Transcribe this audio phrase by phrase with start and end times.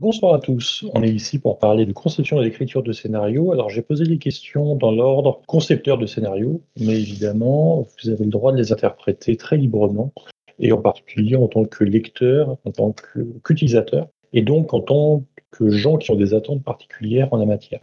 [0.00, 0.84] Bonsoir à tous.
[0.94, 3.50] On est ici pour parler de conception et d'écriture de scénario.
[3.50, 8.30] Alors, j'ai posé les questions dans l'ordre concepteur de scénario, mais évidemment, vous avez le
[8.30, 10.12] droit de les interpréter très librement,
[10.60, 12.94] et en particulier en tant que lecteur, en tant
[13.42, 17.80] qu'utilisateur, et donc en tant que gens qui ont des attentes particulières en la matière.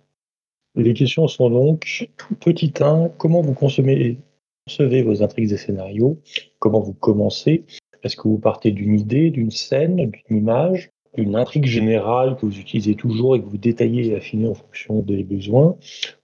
[0.75, 2.09] Les questions sont donc,
[2.39, 4.19] petit 1, comment vous consommez,
[4.65, 6.17] concevez vos intrigues et scénarios?
[6.59, 7.65] Comment vous commencez?
[8.03, 10.91] Est-ce que vous partez d'une idée, d'une scène, d'une image?
[11.17, 14.99] Une intrigue générale que vous utilisez toujours et que vous détaillez et affinez en fonction
[14.99, 15.75] des besoins,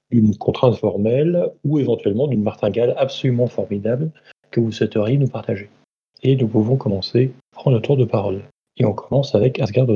[0.09, 4.11] une contrainte formelle ou éventuellement d'une martingale absolument formidable
[4.51, 5.69] que vous souhaiteriez nous partager.
[6.23, 8.43] Et nous pouvons commencer prendre le tour de parole.
[8.77, 9.87] Et on commence avec Asgard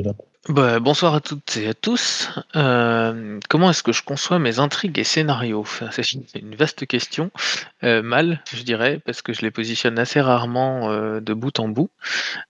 [0.48, 2.30] bah, bonsoir à toutes et à tous.
[2.56, 5.66] Euh, comment est-ce que je conçois mes intrigues et scénarios?
[5.90, 7.32] C'est une vaste question.
[7.84, 11.68] Euh, mal, je dirais, parce que je les positionne assez rarement euh, de bout en
[11.68, 11.90] bout.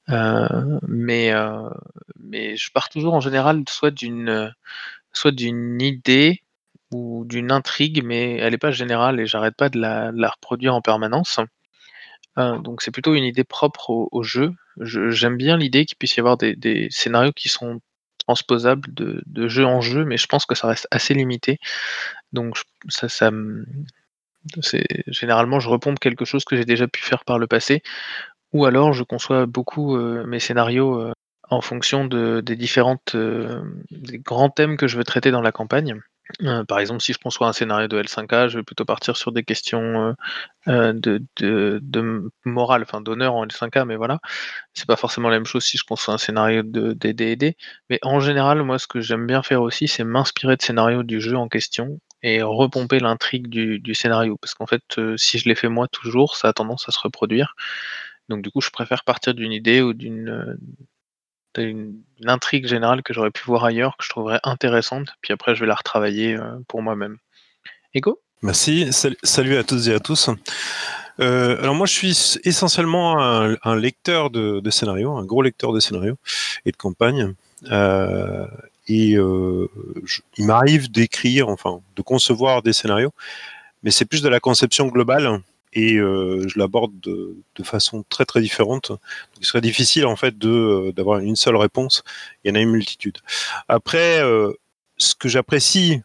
[0.10, 4.54] mais, je pars toujours en général soit d'une
[5.14, 6.42] soit d'une idée
[6.92, 10.82] ou d'une intrigue, mais elle n'est pas générale et j'arrête pas de la, reproduire en
[10.82, 11.40] permanence.
[12.36, 14.54] donc c'est plutôt une idée propre au, jeu.
[14.80, 17.80] J'aime bien l'idée qu'il puisse y avoir des, scénarios qui sont
[18.18, 21.60] transposable de, jeu en jeu, mais je pense que ça reste assez limité.
[22.34, 22.58] Donc
[22.90, 23.32] ça, ça
[25.08, 27.82] généralement je repompe quelque chose que j'ai déjà pu faire par le passé,
[28.54, 31.14] ou alors je conçois beaucoup euh, mes scénarios euh,
[31.50, 36.00] en fonction de, des différentes euh, grands thèmes que je veux traiter dans la campagne.
[36.42, 39.32] Euh, par exemple, si je conçois un scénario de L5A, je vais plutôt partir sur
[39.32, 40.16] des questions
[40.68, 44.20] euh, euh, de, morale, enfin d'honneur en L5A, mais voilà.
[44.74, 47.58] C'est pas forcément la même chose si je conçois un scénario de D&D.
[47.90, 51.22] Mais en général, moi, ce que j'aime bien faire aussi, c'est m'inspirer de scénarios du
[51.22, 54.38] jeu en question et repomper l'intrigue du, scénario.
[54.42, 54.84] Parce qu'en fait,
[55.18, 57.56] si je l'ai fait moi toujours, ça a tendance à se reproduire.
[58.30, 60.58] Donc du coup, je préfère partir d'une idée ou d'une
[61.64, 65.62] une, intrigue générale que j'aurais pu voir ailleurs, que je trouverais intéressante, puis après je
[65.62, 67.18] vais la retravailler euh, pour moi-même.
[67.94, 68.20] Ego?
[68.42, 70.30] Merci, salut à toutes et à tous.
[71.20, 76.18] Euh, alors moi je suis essentiellement un, lecteur de, scénarios, un gros lecteur de scénarios
[76.66, 77.34] et de campagnes.
[77.72, 78.46] Euh,
[78.88, 83.14] et il m'arrive d'écrire, enfin de concevoir des scénarios,
[83.84, 85.42] mais c'est plus de la conception globale
[85.76, 88.92] et euh, je l'aborde de, façon très très différente.
[89.40, 92.04] Il serait difficile en fait euh, d'avoir une seule réponse.
[92.44, 93.18] Il y en a une multitude.
[93.68, 94.54] Après, euh,
[94.98, 96.02] ce que j'apprécie,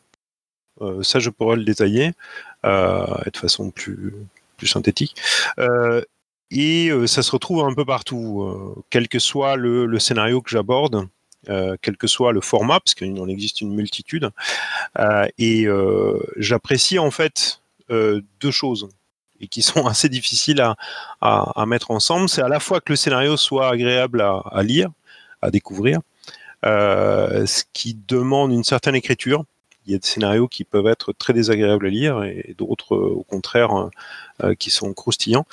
[1.02, 2.12] ça je pourrais le détailler
[2.64, 4.14] de façon plus
[4.56, 5.14] plus synthétique.
[6.50, 11.06] et ça se retrouve un peu partout, quel que soit le, scénario que j'aborde.
[11.46, 14.30] Quel que soit le format, parce qu'il en existe une multitude.
[15.38, 15.66] Et
[16.36, 18.88] j'apprécie en fait deux choses
[19.40, 20.76] et qui sont assez difficiles à,
[21.20, 24.90] à, mettre ensemble, c'est à la fois que le scénario soit agréable à, à lire,
[25.42, 26.00] à découvrir,
[26.66, 29.44] euh, ce qui demande une certaine écriture.
[29.86, 33.22] Il y a des scénarios qui peuvent être très désagréables à lire et d'autres, au
[33.22, 33.88] contraire,
[34.42, 35.46] euh, qui sont croustillants.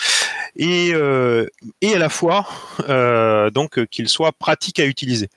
[0.56, 1.48] Et, euh,
[1.82, 2.48] et à la fois,
[2.90, 5.30] euh, donc, qu'ils soient pratiques à utiliser.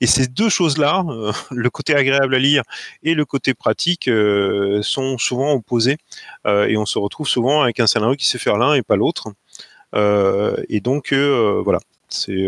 [0.00, 2.62] Et ces deux choses-là, euh, le côté agréable à lire
[3.02, 5.96] et le côté pratique, euh, sont souvent opposés.
[6.46, 8.96] Euh, et on se retrouve souvent avec un scénario qui sait faire l'un et pas
[8.96, 9.28] l'autre.
[10.68, 11.80] et donc, voilà.
[12.08, 12.46] C'est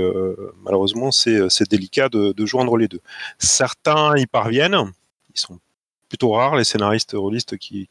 [0.63, 3.01] malheureusement c'est délicat de, de, joindre les deux.
[3.39, 4.93] Certains y parviennent,
[5.35, 5.59] ils sont
[6.09, 7.89] plutôt rares les scénaristes rôlistes qui,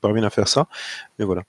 [0.00, 0.66] parviennent à faire ça,
[1.18, 1.42] mais voilà.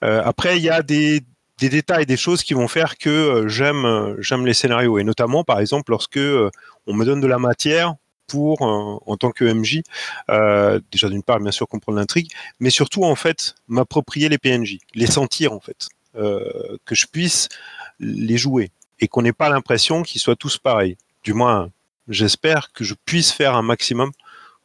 [0.00, 1.22] après, il y a des,
[1.68, 4.98] détails, des choses qui vont faire que euh, j'aime euh, j'aime les scénarios.
[4.98, 6.50] Et notamment par exemple lorsque euh,
[6.86, 7.94] on me donne de la matière
[8.28, 9.82] pour en tant que MJ
[10.90, 12.30] déjà d'une part bien sûr comprendre l'intrigue
[12.60, 15.88] mais surtout en fait m'approprier les PNJ les sentir en fait.
[16.14, 17.50] Que je puisse
[18.00, 18.70] les jouer
[19.00, 20.96] et qu'on n'ait pas l'impression qu'ils soient tous pareils.
[21.24, 21.68] Du moins
[22.08, 24.12] j'espère que je puisse faire un maximum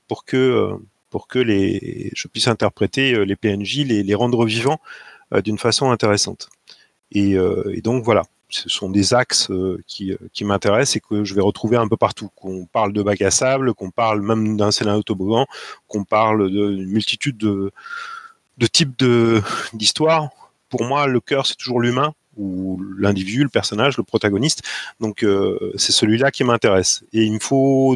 [0.07, 0.71] pour que
[1.09, 4.79] pour que les je puisse interpréter les PNJ les, les rendre vivants
[5.43, 6.49] d'une façon intéressante
[7.15, 11.23] euh, et, donc voilà, ce sont des axes euh, qui, euh, qui m'intéressent et que
[11.23, 12.29] je vais retrouver un peu partout.
[12.35, 15.45] Qu'on parle de bac à sable, qu'on parle même d'un scénario toboggan,
[15.87, 17.71] qu'on parle d'une multitude de,
[18.57, 19.03] de types
[19.73, 20.29] d'histoires.
[20.69, 24.61] Pour moi, le cœur, c'est toujours l'humain ou l'individu, le personnage, le protagoniste.
[24.99, 25.25] Donc
[25.75, 27.03] c'est celui-là qui m'intéresse.
[27.11, 27.95] Et il me faut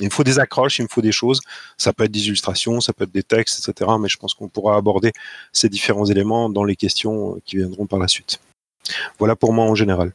[0.00, 1.40] il me faut des accroches, il me faut des choses.
[1.76, 3.90] Ça peut être des illustrations, ça peut être des textes, etc.
[4.00, 5.12] Mais je pense qu'on pourra aborder
[5.52, 8.40] ces différents éléments dans les questions qui viendront par la suite.
[9.18, 10.12] Voilà pour moi en général.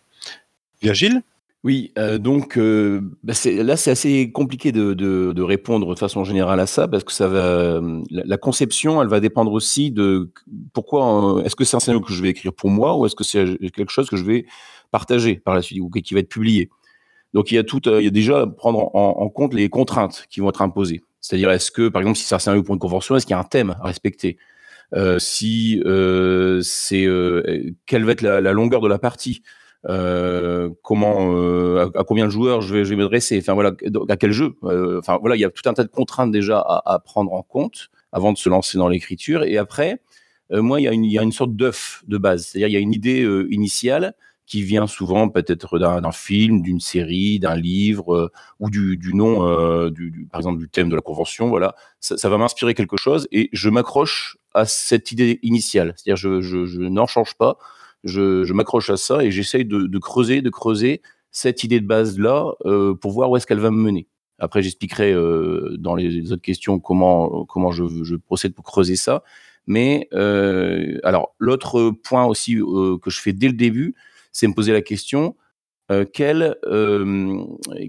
[0.82, 1.22] Virgile?
[1.64, 6.66] Oui, euh, donc euh, bah là c'est assez compliqué de, répondre de façon générale à
[6.66, 7.80] ça parce que ça va
[8.10, 10.32] la, la conception elle va dépendre aussi de
[10.74, 13.16] pourquoi euh, est-ce que c'est un scénario que je vais écrire pour moi ou est-ce
[13.16, 14.48] que c'est quelque chose que je vais
[14.90, 16.70] partager par la suite ou qui va être publié.
[17.34, 20.26] Donc il y a tout, il y a déjà à prendre en, compte les contraintes
[20.30, 21.02] qui vont être imposées.
[21.22, 23.40] C'est-à-dire, est-ce que, par exemple, si un scénario pour une convention, est-ce qu'il y a
[23.40, 24.38] un thème à respecter?
[24.94, 29.44] Euh, Si euh, c'est euh, quelle va être la, longueur de la partie?
[29.88, 33.72] Euh, comment, euh, à, combien de joueurs je vais, je vais m'adresser, enfin voilà,
[34.10, 34.54] à quel jeu?
[34.62, 37.42] enfin voilà, il y a tout un tas de contraintes déjà à, à prendre en
[37.42, 39.44] compte avant de se lancer dans l'écriture.
[39.44, 40.02] Et après,
[40.52, 42.74] moi, il y, a une, il y a une sorte d'œuf de base, c'est-à-dire il
[42.74, 44.16] y a une idée initiale
[44.52, 49.90] qui vient souvent peut-être d'un film, d'une série, d'un livre euh, ou du, nom, euh,
[50.30, 51.48] par exemple du thème de la convention.
[51.48, 55.94] Voilà, ça, va m'inspirer quelque chose et je m'accroche à cette idée initiale.
[55.96, 57.60] C'est-à-dire je, je, n'en change pas,
[58.04, 61.02] je, m'accroche à ça et j'essaye de, creuser, de creuser
[61.32, 64.10] cette idée de base là euh, pour voir où est-ce qu'elle va me mener.
[64.38, 65.14] Après, j'expliquerai
[65.78, 69.24] dans les autres questions comment comment je, procède pour creuser ça.
[69.66, 70.10] Mais
[71.06, 73.96] alors l'autre point aussi que je fais dès le début,
[74.32, 75.36] c'est me poser la question
[75.92, 77.44] euh, quel, euh,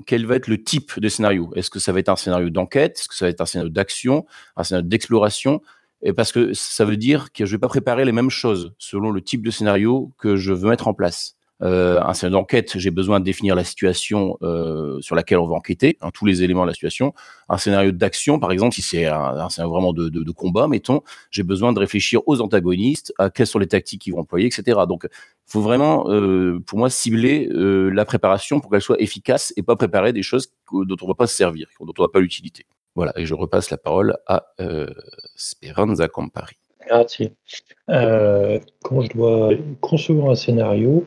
[0.07, 1.53] quel va être le type de scénario?
[1.55, 2.99] Est-ce que ça va être un scénario d'enquête?
[2.99, 4.27] Est-ce que ça va être un scénario d'action?
[4.57, 5.63] Un scénario d'exploration?
[6.03, 9.13] Et parce que ça veut dire que je vais pas préparer les mêmes choses selon
[9.13, 11.37] le type de scénario que je veux mettre en place.
[11.63, 15.55] Euh, un scénario d'enquête, j'ai besoin de définir la situation euh, sur laquelle on va
[15.55, 17.15] enquêter, hein, tous les éléments de la situation.
[17.49, 21.73] Un scénario d'action, par exemple, si c'est un, scénario vraiment de, combat, mettons, j'ai besoin
[21.73, 24.81] de réfléchir aux antagonistes, à quelles sont les tactiques qu'ils vont employer, etc.
[24.89, 29.63] Donc, il faut vraiment, euh, pour moi, cibler la préparation pour qu'elle soit efficace et
[29.63, 32.21] pas préparer des choses dont on ne va pas se servir, dont on va pas
[32.21, 32.67] l'utilité.
[32.95, 34.47] Voilà, et je repasse la parole à
[35.37, 36.57] Speranza Campari.
[36.91, 37.33] Merci.
[37.89, 39.51] Euh, quand je dois
[39.81, 41.05] concevoir un scénario,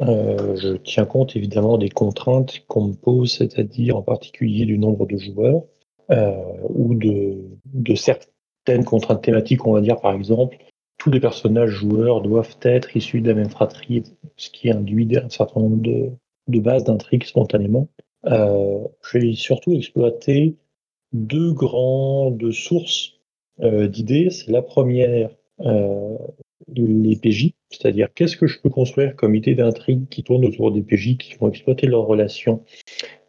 [0.00, 5.06] euh, je tiens compte évidemment des contraintes qu'on me pose, c'est-à-dire en particulier du nombre
[5.06, 5.64] de joueurs
[6.10, 6.32] euh,
[6.70, 10.56] ou de, certaines contraintes thématiques, on va dire par exemple,
[10.96, 14.02] tous les personnages joueurs doivent être issus de la même fratrie,
[14.36, 17.88] ce qui induit un certain nombre de, bases d'intrigue spontanément.
[18.26, 20.56] Euh, J'ai surtout exploité
[21.12, 23.14] deux grandes sources
[23.60, 24.30] euh, d'idées.
[24.30, 25.30] C'est la première,
[26.68, 30.82] les PJ, c'est-à-dire qu'est-ce que je peux construire comme idée d'intrigue qui tourne autour des
[30.82, 32.64] PJ qui vont exploiter leurs relations?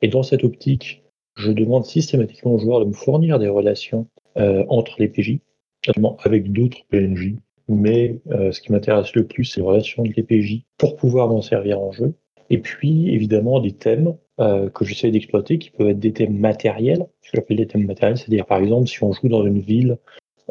[0.01, 1.03] Et dans cette optique,
[1.35, 4.07] je demande systématiquement aux joueurs de me fournir des relations
[4.38, 5.39] euh, entre les PJ,
[5.88, 7.35] notamment avec d'autres PNJ.
[7.69, 11.29] Mais euh, ce qui m'intéresse le plus, c'est les relations avec les PJ pour pouvoir
[11.29, 12.13] m'en servir en jeu.
[12.49, 17.07] Et puis, évidemment, des thèmes euh, que j'essaie d'exploiter qui peuvent être des thèmes matériels.
[17.21, 19.97] Ce que j'appelle des thèmes matériels, c'est-à-dire, par exemple, si on joue dans une ville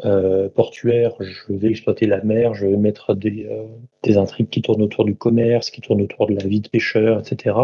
[0.05, 3.65] euh, portuaire, je vais exploiter la mer, je vais mettre des, euh,
[4.03, 7.19] des, intrigues qui tournent autour du commerce, qui tournent autour de la vie de pêcheur,
[7.19, 7.55] etc.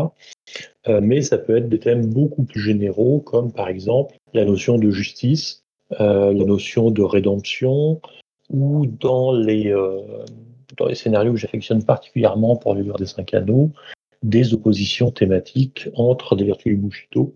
[0.88, 4.78] Euh, mais ça peut être des thèmes beaucoup plus généraux, comme par exemple la notion
[4.78, 8.02] de justice, la notion de rédemption,
[8.50, 9.74] ou dans les,
[10.94, 13.72] scénarios que j'affectionne particulièrement pour le livre des cinq anneaux,
[14.22, 17.34] des oppositions thématiques entre des vertus du Bushido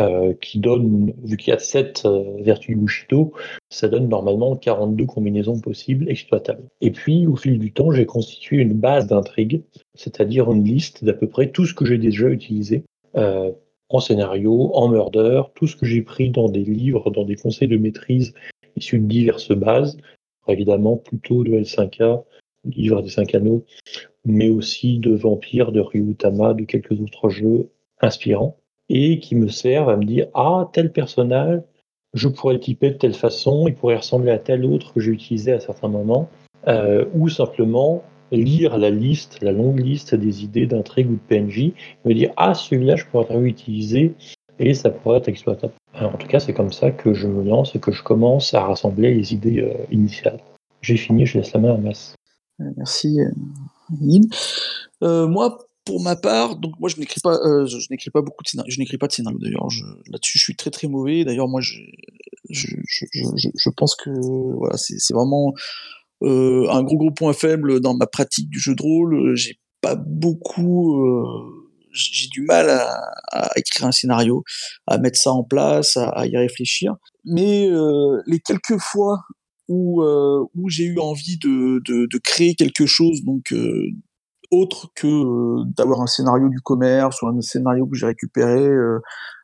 [0.00, 3.32] euh, qui donne, vu qu'il y a 7 euh, vertus Bushido,
[3.70, 6.64] ça donne normalement 42 combinaisons possibles exploitables.
[6.80, 9.62] Et puis, au fil du temps, j'ai constitué une base d'intrigue,
[9.94, 12.82] c'est-à-dire une liste d'à peu près tout ce que j'ai déjà utilisé
[13.14, 13.52] euh,
[13.88, 17.68] en scénario, en murder, tout ce que j'ai pris dans des livres, dans des conseils
[17.68, 18.34] de maîtrise
[18.74, 19.98] issus de diverses bases,
[20.48, 22.24] évidemment plutôt de L5A,
[22.64, 23.64] livre des 5 anneaux,
[24.24, 29.90] mais aussi de Vampire, de Ryutama, de quelques autres jeux inspirants et qui me servent
[29.90, 31.60] à me dire ah tel personnage
[32.14, 35.12] je pourrais le typer de telle façon il pourrait ressembler à tel autre que j'ai
[35.12, 36.28] utilisé à certains moments.
[36.68, 41.72] Euh, ou simplement lire la liste la longue liste des idées d'intrigue ou de PNJ
[42.04, 44.14] me dire ah celui-là je pourrais réutiliser
[44.58, 45.74] et ça pourrait être exploitable.
[45.94, 48.52] Alors, en tout cas c'est comme ça que je me lance et que je commence
[48.54, 50.40] à rassembler les idées euh, initiales.
[50.80, 52.16] J'ai fini je laisse la main à Masse
[52.58, 53.20] merci.
[55.02, 58.42] Euh, moi pour ma part, donc moi je n'écris pas, euh, je, n'écris pas beaucoup
[58.42, 59.68] de scénarios, je n'écris pas de scénario d'ailleurs.
[60.10, 61.24] Là-dessus, je suis très très mauvais.
[61.24, 61.78] D'ailleurs, moi, je,
[62.50, 65.54] je, je, je, pense que voilà, c'est vraiment
[66.22, 69.36] euh, un gros gros point faible dans ma pratique du jeu de rôle.
[69.36, 73.00] J'ai pas beaucoup, euh, j'ai du mal à,
[73.30, 74.42] à, écrire un scénario,
[74.88, 76.96] à mettre ça en place, à, à y réfléchir.
[77.24, 79.20] Mais euh, les quelques fois
[79.68, 83.88] où, euh, où j'ai eu envie de, de, de, créer quelque chose, donc euh,
[84.50, 89.00] autre que euh, d'avoir un scénario du commerce ou un scénario que j'ai récupéré euh,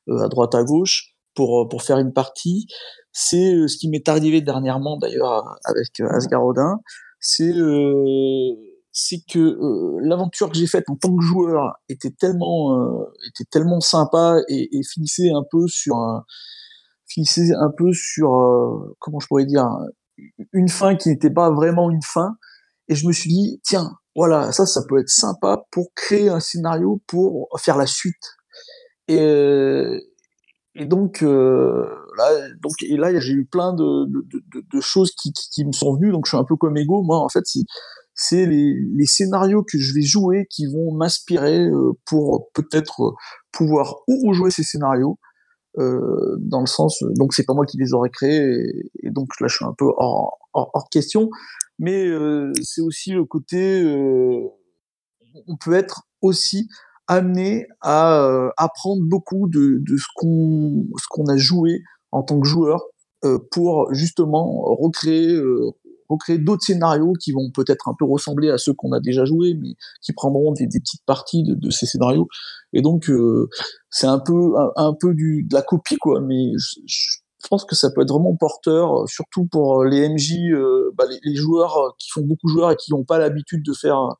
[0.08, 2.66] euh, à droite à gauche pour pour faire une partie.
[3.12, 6.80] C'est ce qui m'est arrivé dernièrement d'ailleurs avec Asgard Odin.
[7.20, 7.52] C'est
[8.94, 9.56] c'est que
[10.02, 15.30] l'aventure que j'ai faite en tant que joueur était tellement était tellement sympa et, finissait
[15.30, 15.96] un peu sur
[17.06, 18.30] finissait un peu sur
[18.98, 19.68] comment je pourrais dire
[20.52, 22.36] une fin qui n'était pas vraiment une fin
[22.88, 26.40] et je me suis dit tiens voilà, ça, ça peut être sympa pour créer un
[26.40, 28.36] scénario pour faire la suite.
[29.08, 34.06] Et, donc, euh, là, donc, et là, j'ai eu plein de,
[34.80, 36.12] choses qui, me sont venues.
[36.12, 37.02] Donc, je suis un peu comme Ego.
[37.02, 37.44] Moi, en fait,
[38.14, 43.14] c'est les, scénarios que je vais jouer qui vont m'inspirer euh, pour peut-être
[43.50, 45.18] pouvoir ou jouer ces scénarios.
[45.78, 49.48] Euh, dans le sens, donc c'est pas moi qui les aurais créés, et, donc là
[49.48, 51.30] je suis un peu hors question,
[51.82, 54.40] mais euh, c'est aussi le côté, euh,
[55.48, 56.68] on peut être aussi
[57.08, 62.84] amené à euh, apprendre beaucoup de, ce qu'on a joué en tant que joueur
[63.50, 65.40] pour justement recréer
[66.08, 69.54] recréer d'autres scénarios qui vont peut-être un peu ressembler à ceux qu'on a déjà joués,
[69.54, 72.28] mais qui prendront des, petites parties de, ces scénarios.
[72.72, 73.10] Et donc
[73.90, 76.52] c'est un peu un, peu du de la copie quoi, mais
[76.86, 81.34] je, pense que ça peut être vraiment porteur, surtout pour les MJ, euh, bah, les,
[81.34, 84.16] joueurs qui font beaucoup joueurs et qui n'ont pas l'habitude de faire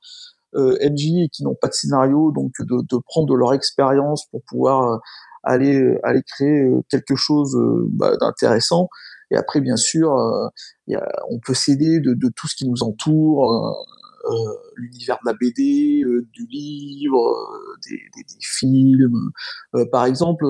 [0.55, 4.43] euh, MJ et qui n'ont pas de scénario, donc de, prendre de leur expérience pour
[4.47, 4.99] pouvoir euh,
[5.43, 7.57] aller créer euh, quelque chose
[7.89, 8.89] bah, d'intéressant.
[9.31, 10.13] Et après, bien sûr,
[10.89, 13.73] on peut s'aider de, tout ce qui nous entoure, euh,
[14.77, 19.31] l'univers de la BD, euh, du livre, euh, des, films.
[19.91, 20.45] par exemple,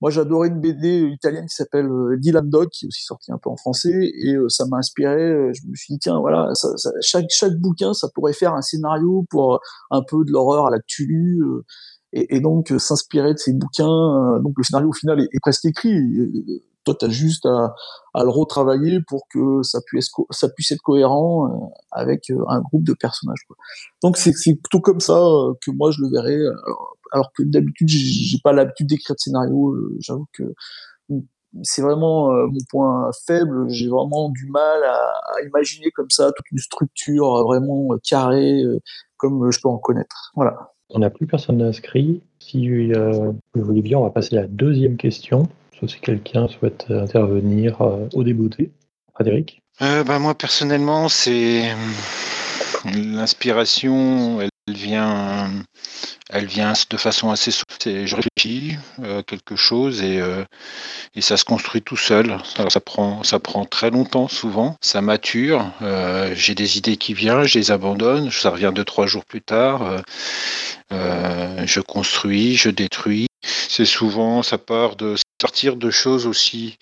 [0.00, 1.88] moi j'adorais une BD italienne qui s'appelle
[2.18, 5.52] Dylan Dog, qui est aussi sortie un peu en français, et ça m'a inspiré.
[5.52, 6.52] Je me suis dit tiens voilà,
[7.00, 11.42] chaque chaque bouquin ça pourrait faire un scénario pour un peu de l'horreur à l'actu.
[12.12, 14.40] Et, et, donc s'inspirer de ces bouquins.
[14.42, 15.96] donc le scénario au final est presque écrit
[16.84, 17.74] toi, tu as juste à,
[18.14, 22.84] le retravailler pour que ça puisse, ça puisse être cohérent euh, avec euh, un groupe
[22.84, 23.46] de personnages.
[24.02, 26.38] Donc c'est plutôt comme ça euh, que moi je le verrais.
[27.12, 29.76] Alors, que d'habitude, j'ai pas l'habitude d'écrire de scénario.
[29.98, 30.44] J'avoue que
[31.62, 33.68] c'est vraiment mon point faible.
[33.68, 38.62] J'ai vraiment du mal à, imaginer comme ça toute une structure vraiment carrée
[39.16, 40.30] comme je peux en connaître.
[40.36, 40.72] Voilà.
[40.90, 42.22] On n'a plus personne inscrit.
[42.38, 45.48] Si vous voulez bien, on va passer à la deuxième question
[45.88, 48.70] si quelqu'un souhaite intervenir euh, au débouté.
[49.14, 49.62] Frédéric?
[49.82, 51.74] Euh, bah, Moi, personnellement, c'est
[52.94, 55.50] l'inspiration, elle vient,
[56.30, 57.50] elle vient de façon assez
[57.82, 60.44] je réfléchis euh, quelque chose et, euh,
[61.14, 62.36] et ça se construit tout seul.
[62.58, 65.70] Alors, ça prend, ça prend très longtemps souvent, ça mature.
[65.82, 69.42] Euh, j'ai des idées qui viennent, je les abandonne, ça revient deux trois jours plus
[69.42, 70.02] tard.
[70.90, 73.26] Je construis, je détruis.
[73.42, 76.76] C'est souvent, ça part de sortir de choses aussi,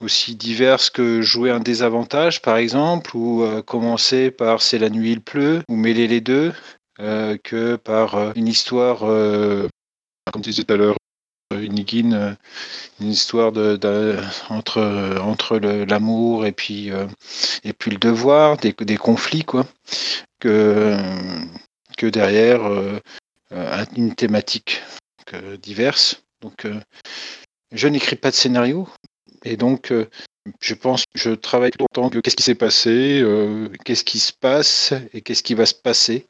[0.00, 5.20] aussi diverses que jouer un désavantage, par exemple, ou commencer par c'est la nuit, il
[5.20, 6.52] pleut, ou mêler les deux,
[6.98, 9.68] que par euh, une histoire, euh,
[10.32, 10.96] comme tu disais tout à l'heure,
[11.50, 11.84] une,
[13.00, 14.16] une histoire de, de,
[14.48, 16.90] entre, entre l'amour et puis,
[17.62, 19.66] et puis le devoir, des, des conflits, quoi,
[20.40, 20.96] que,
[21.98, 22.62] que derrière
[23.94, 24.82] une thématique
[25.60, 26.22] diverse.
[26.40, 26.66] Donc,
[27.72, 28.88] je n'écris pas de scénario.
[29.44, 30.08] Et donc, euh,
[30.60, 34.92] je pense, je travaille longtemps que qu'est-ce qui s'est passé, euh, qu'est-ce qui se passe
[35.12, 36.26] et qu'est-ce qui va se passer.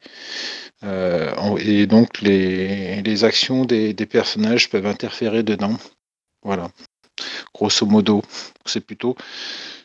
[0.83, 5.77] Euh, et donc, les, actions des, des, personnages peuvent interférer dedans.
[6.43, 6.69] Voilà.
[7.53, 8.23] Grosso modo,
[8.65, 9.15] c'est plutôt.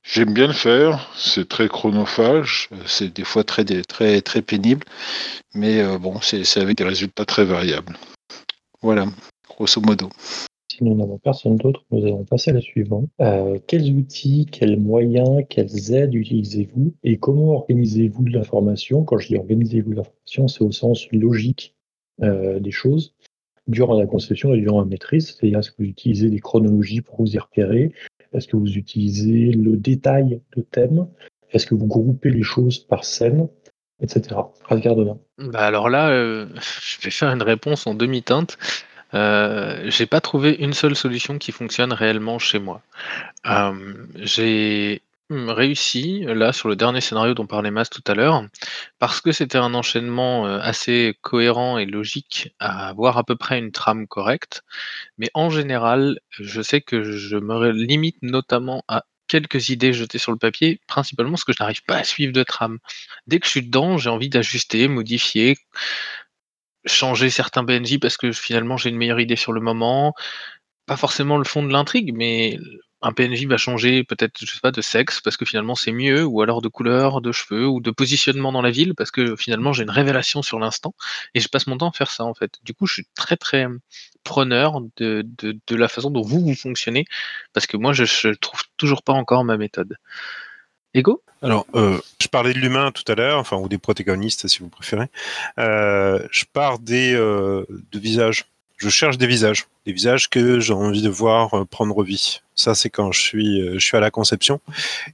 [0.02, 4.86] J'aime bien le faire, c'est très chronophage, c'est des fois très, très, très pénible,
[5.54, 7.96] mais euh, bon, c'est avec des résultats très variables.
[8.80, 9.06] Voilà,
[9.48, 10.08] grosso modo.
[10.78, 13.10] Si nous n'avons personne d'autre, nous allons passer à la suivante.
[13.20, 19.02] Euh, quels outils, quels moyens, quelles aides utilisez-vous et comment organisez-vous l'information?
[19.02, 21.74] Quand je dis organisez-vous l'information, c'est au sens logique
[22.22, 23.16] euh, des choses
[23.66, 25.34] durant la conception et durant la maîtrise.
[25.34, 27.92] C'est-à-dire, est-ce que vous utilisez des chronologies pour vous y repérer?
[28.32, 31.08] Est-ce que vous utilisez le détail de thème
[31.50, 33.48] Est-ce que vous groupez les choses par scène
[34.00, 34.36] etc.
[35.38, 36.46] Bah alors là, euh,
[36.82, 38.58] je vais faire une réponse en demi-teinte.
[39.14, 42.82] Euh, j'ai pas trouvé une seule solution qui fonctionne réellement chez moi.
[43.46, 48.44] Euh, j'ai réussi, là, sur le dernier scénario dont parlait Mas tout à l'heure,
[48.98, 53.72] parce que c'était un enchaînement assez cohérent et logique, à avoir à peu près une
[53.72, 54.62] trame correcte.
[55.18, 60.32] Mais en général, je sais que je me limite notamment à quelques idées jetées sur
[60.32, 62.78] le papier, principalement parce que je n'arrive pas à suivre de trame.
[63.26, 65.58] Dès que je suis dedans, j'ai envie d'ajuster, modifier,
[66.92, 70.14] changer certains BNJ parce que finalement j'ai une meilleure idée sur le moment.
[70.86, 72.58] Pas forcément le fond de l'intrigue, mais
[73.02, 76.24] un PNJ va changer peut-être, je sais pas, de sexe parce que finalement c'est mieux,
[76.24, 79.72] ou alors de couleur, de cheveux, ou de positionnement dans la ville parce que finalement
[79.72, 80.94] j'ai une révélation sur l'instant
[81.34, 82.58] et je passe mon temps à faire ça en fait.
[82.64, 83.66] Du coup, je suis très très
[84.24, 85.24] preneur de,
[85.70, 87.04] la façon dont vous vous fonctionnez
[87.52, 89.96] parce que moi je, je trouve toujours pas encore ma méthode.
[91.42, 94.68] Alors, euh, je parlais de l'humain tout à l'heure, enfin, ou des protagonistes si vous
[94.68, 95.06] préférez.
[95.58, 98.46] Euh, je pars des euh, de visages.
[98.76, 102.40] je cherche des visages, des visages que j'ai envie de voir prendre vie.
[102.56, 104.60] Ça, c'est quand je suis, je suis à la conception.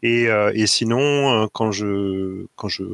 [0.02, 2.84] Et, et sinon, quand je, quand je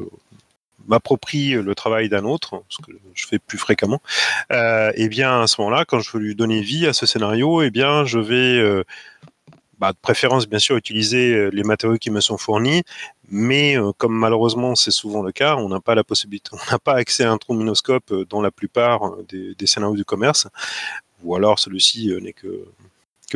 [0.87, 4.01] m'approprie le travail d'un autre, ce que je fais plus fréquemment,
[4.49, 7.69] et bien à ce moment-là, quand je veux lui donner vie à ce scénario, et
[7.69, 8.83] bien je vais
[9.81, 12.83] bah, de préférence bien sûr utiliser euh, les matériaux qui me sont fournis,
[13.29, 16.79] mais euh, comme malheureusement c'est souvent le cas, on n'a pas la possibilité, on n'a
[16.79, 20.47] pas accès à un trombinoscope dans la plupart des, scénarios du commerce,
[21.23, 22.65] ou alors celui-ci n'est que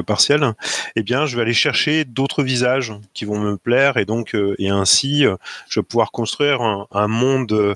[0.01, 0.53] partiel,
[0.95, 4.55] eh bien, je vais aller chercher d'autres visages qui vont me plaire et donc, euh,
[4.59, 5.35] et ainsi, euh,
[5.69, 6.61] je vais pouvoir construire
[6.91, 7.75] un, monde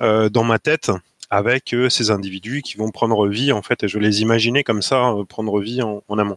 [0.00, 0.90] euh, dans ma tête
[1.30, 4.82] avec ces individus qui vont prendre vie en fait, et je vais les imaginer comme
[4.82, 6.36] ça prendre vie en, amont.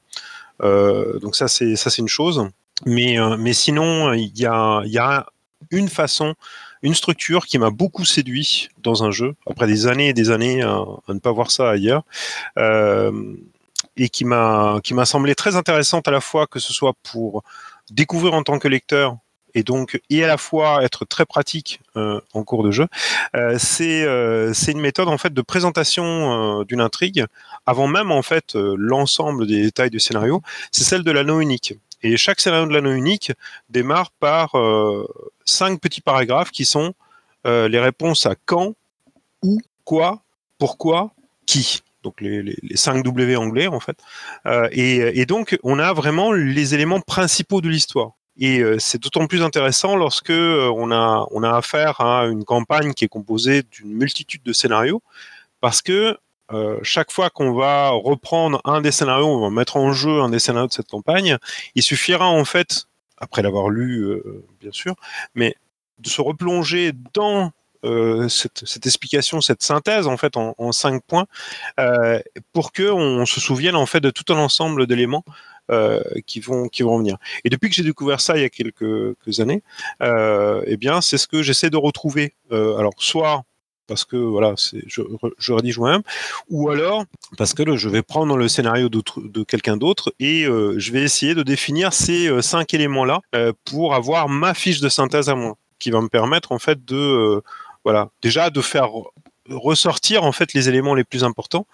[0.61, 2.47] Donc ça, c'est ça, c'est une chose.
[2.85, 5.25] Mais, mais sinon, il y a, y a
[5.71, 6.35] une façon
[6.83, 10.61] une structure qui m'a beaucoup séduit dans un jeu, après des années et des années
[10.61, 12.03] à, ne pas voir ça ailleurs,
[13.97, 17.43] et qui m'a qui m'a semblé très intéressante à la fois que ce soit pour
[17.89, 19.17] découvrir en tant que lecteur
[19.53, 22.87] et donc et à la fois être très pratique euh, en cours de jeu,
[23.35, 27.25] euh, c'est euh, c'est une méthode en fait de présentation d'une intrigue
[27.65, 30.41] avant même en fait l'ensemble des détails du scénario.
[30.71, 31.73] C'est celle de l'anneau unique.
[32.03, 33.31] Et chaque scénario de l'anneau unique
[33.69, 34.51] démarre par
[35.45, 36.93] cinq petits paragraphes qui sont
[37.45, 38.73] les réponses à quand,
[39.41, 40.21] où, quoi,
[40.59, 41.11] pourquoi,
[41.45, 43.97] qui donc les, les, 5 W anglais en fait.
[44.71, 48.16] Et, donc on a vraiment les éléments principaux de l'histoire.
[48.39, 53.05] Et euh, c'est d'autant plus intéressant lorsque euh, on a affaire à une campagne qui
[53.05, 55.01] est composée d'une multitude de scénarios,
[55.61, 56.17] parce que
[56.81, 60.39] chaque fois qu'on va reprendre un des scénarios, on va mettre en jeu un des
[60.39, 61.37] scénarios de cette campagne,
[61.75, 62.85] il suffira en fait,
[63.17, 64.21] après l'avoir lu
[64.61, 64.95] bien sûr,
[65.35, 65.57] mais
[65.99, 67.51] de se replonger dans
[67.85, 71.27] euh, cette, explication, cette synthèse en fait en, cinq points,
[71.79, 72.19] euh,
[72.51, 75.31] pour que on se souvienne en fait de tout un ensemble d'éléments euh,
[76.25, 77.17] qui vont qui vont venir.
[77.43, 79.63] Et depuis que j'ai découvert ça il y a quelques, années,
[80.01, 82.33] eh bien c'est ce que j'essaie de retrouver.
[82.51, 83.43] alors soit
[83.87, 84.53] parce que voilà,
[84.85, 85.01] je,
[85.37, 86.01] je rédige moi-même,
[86.49, 87.05] ou alors
[87.37, 91.43] parce que je vais prendre le scénario de quelqu'un d'autre et je vais essayer de
[91.43, 93.21] définir ces cinq éléments-là
[93.65, 97.41] pour avoir ma fiche de synthèse à moi, qui va me permettre en fait de
[97.83, 98.89] voilà, déjà de faire
[99.49, 101.65] ressortir en fait les éléments les plus importants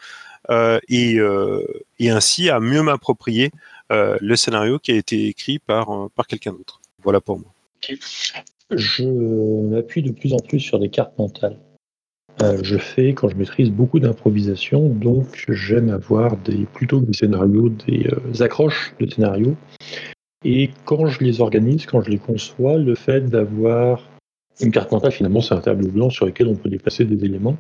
[0.50, 1.66] euh, euh,
[2.00, 3.50] et, ainsi à mieux m'approprier euh,
[3.94, 6.82] le scénario qui a été écrit par, par quelqu'un d'autre.
[7.04, 7.54] Voilà pour moi.
[8.72, 11.58] Je m'appuie de plus en plus sur des cartes mentales.
[12.40, 17.70] je fais, quand je maîtrise, beaucoup d'improvisation, donc j'aime avoir des, plutôt que des scénarios,
[17.70, 19.56] des accroches de scénarios.
[20.44, 24.10] Et quand je les organise, quand je les conçois, le fait d'avoir
[24.60, 27.58] une carte mentale, finalement, c'est un tableau blanc sur lequel on peut déplacer des éléments.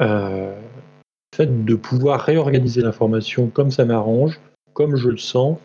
[0.00, 0.54] Euh,
[1.32, 4.40] le fait de pouvoir réorganiser l'information comme ça m'arrange,
[4.74, 5.58] comme je le sens,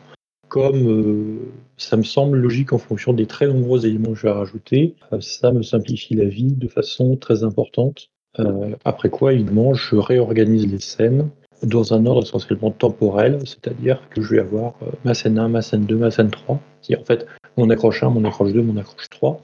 [0.47, 4.31] comme euh, ça me semble logique en fonction des très nombreux éléments que je vais
[4.31, 8.09] rajouter, euh, ça me simplifie la vie de façon très importante.
[8.85, 11.29] après quoi, évidemment, je réorganise les scènes
[11.63, 15.85] dans un ordre essentiellement temporel, c'est-à-dire que je vais avoir ma scène 1, ma scène
[15.85, 16.61] 2, ma scène 3.
[16.81, 17.25] C'est en fait
[17.57, 19.41] mon accroche 1, mon accroche 2, mon accroche 3.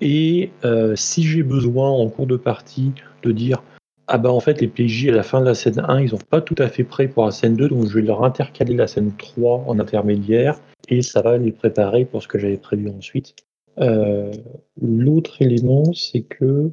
[0.00, 3.62] Et euh, si j'ai besoin en cours de partie de dire
[4.08, 6.18] ah bah en fait les PJ à la fin de la scène 1 ils sont
[6.18, 8.86] pas tout à fait prêts pour la scène 2 donc je vais leur intercaler la
[8.86, 13.34] scène 3 en intermédiaire et ça va les préparer pour ce que j'avais prévu ensuite.
[13.78, 14.32] Euh,
[14.80, 16.70] l'autre élément c'est que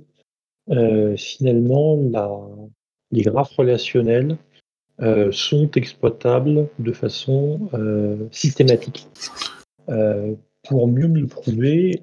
[0.70, 1.98] euh, finalement
[3.12, 4.38] les graphes relationnels
[5.32, 7.70] sont exploitables de façon
[8.32, 9.08] systématique.
[10.64, 12.00] pour mieux me le prouver,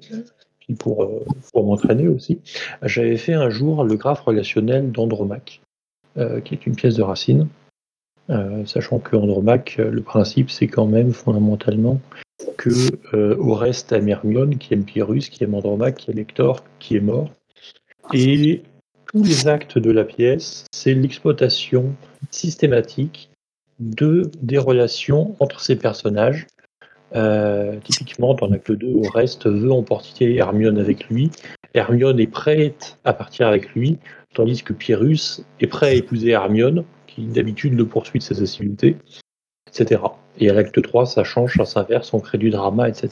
[0.75, 2.39] pour, euh, pour m'entraîner aussi,
[2.83, 5.61] j'avais fait un jour le graphe relationnel d'Andromaque,
[6.17, 7.47] euh, qui est une pièce de Racine.
[8.29, 11.99] Euh, sachant que Andromaque, le principe, c'est quand même fondamentalement
[12.57, 17.01] que au reste Hermione, qui aime Pyrrhus, qui aime Andromaque, qui est Lector, qui est
[17.01, 17.29] mort.
[18.13, 18.63] Et
[19.11, 21.93] tous les actes de la pièce, c'est l'exploitation
[22.29, 23.29] systématique
[23.79, 26.47] de des relations entre ces personnages
[27.15, 31.29] euh, typiquement, dans l'acte 2, au reste veut emporter Hermione avec lui.
[31.73, 33.97] Hermione est prête à partir avec lui,
[34.33, 38.97] tandis que Pyrrhus est prêt à épouser Hermione, qui d'habitude le poursuit de ses assiduités,
[39.67, 40.01] etc.
[40.39, 43.09] Et à l'acte 3, ça change, ça s'inverse, on crée du drama, etc.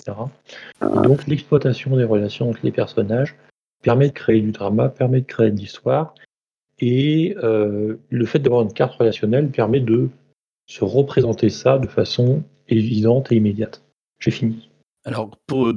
[0.82, 3.36] Et donc l'exploitation des relations entre les personnages
[3.84, 6.14] permet de créer du drama, permet de créer de l'histoire,
[6.80, 10.10] et euh, le fait d'avoir une carte relationnelle permet de
[10.68, 13.82] se représenter ça de façon évidente et immédiate.
[14.20, 14.70] J'ai fini.
[15.06, 15.74] Alors pour,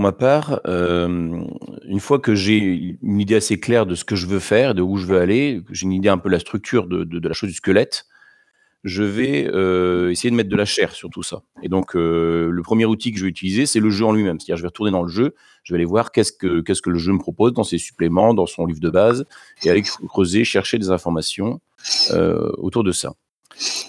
[0.00, 1.44] ma part, euh,
[1.84, 4.82] une fois que j'ai une idée assez claire de ce que je veux faire, de
[4.82, 7.50] où je veux aller, j'ai une idée un peu de la structure de, la chose
[7.50, 8.06] du squelette,
[8.84, 11.42] je vais euh, essayer de mettre de la chair sur tout ça.
[11.62, 14.38] Et donc, euh, le premier outil que je vais utiliser, c'est le jeu en lui-même.
[14.40, 16.90] C'est-à-dire, je vais retourner dans le jeu, je vais aller voir qu'est-ce que, qu'est-ce que
[16.90, 19.26] le jeu me propose dans ses suppléments, dans son livre de base,
[19.64, 21.60] et aller creuser, chercher des informations
[22.56, 23.12] autour de ça.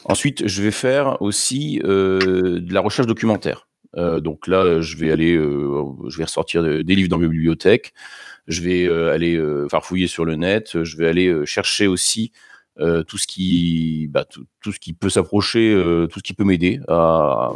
[0.05, 3.67] Ensuite, je vais faire aussi de la recherche documentaire.
[3.95, 7.93] Donc là, je vais aller, je vais ressortir des livres dans mes bibliothèques,
[8.47, 12.31] je vais aller farfouiller sur le net, je vais aller chercher aussi
[12.79, 16.45] euh, tout ce qui bah, tout, ce qui peut s'approcher, euh, tout ce qui peut
[16.45, 17.51] m'aider à,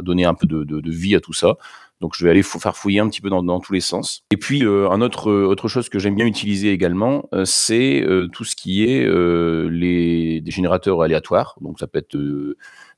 [0.00, 1.56] donner un peu de, vie à tout ça.
[2.00, 4.22] Donc je vais aller faire fouiller un petit peu dans, tous les sens.
[4.30, 8.44] Et puis euh, un autre autre chose que j'aime bien utiliser également, euh, c'est tout
[8.44, 9.04] ce qui est
[9.68, 11.56] les des générateurs aléatoires.
[11.60, 12.16] Donc ça peut être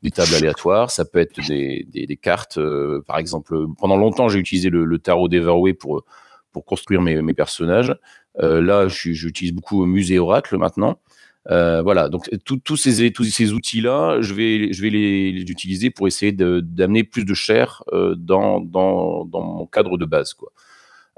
[0.02, 2.58] des tables aléatoires, ça peut être des, des, des cartes.
[3.06, 6.04] par exemple, pendant longtemps j'ai utilisé le, le tarot d'Everway pour
[6.52, 7.94] pour construire mes, mes personnages.
[8.36, 10.98] là, j'utilise beaucoup Musée Oracle maintenant.
[11.48, 14.58] Euh, voilà, donc tous ces, tous ces outils-là, je vais,
[14.90, 20.34] les, utiliser pour essayer d'amener plus de chair euh, dans, mon cadre de base.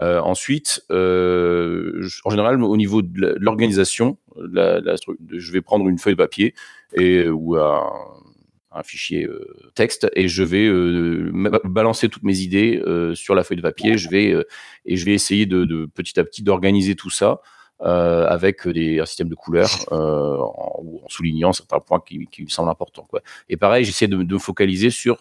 [0.00, 6.18] Euh, ensuite, euh, en général, au niveau de l'organisation, je vais prendre une feuille de
[6.18, 6.54] papier
[6.98, 10.68] ou un, fichier euh, texte et je vais
[11.64, 12.82] balancer toutes mes idées
[13.14, 13.98] sur la feuille de papier.
[13.98, 14.34] Je vais
[14.86, 17.40] et je vais essayer de petit à petit d'organiser tout ça
[17.82, 22.70] euh, avec des, un système de couleurs euh, en, soulignant certains points qui, me semblent
[22.70, 23.08] importants.
[23.48, 25.18] Et pareil, j'essaie de, me focaliser sur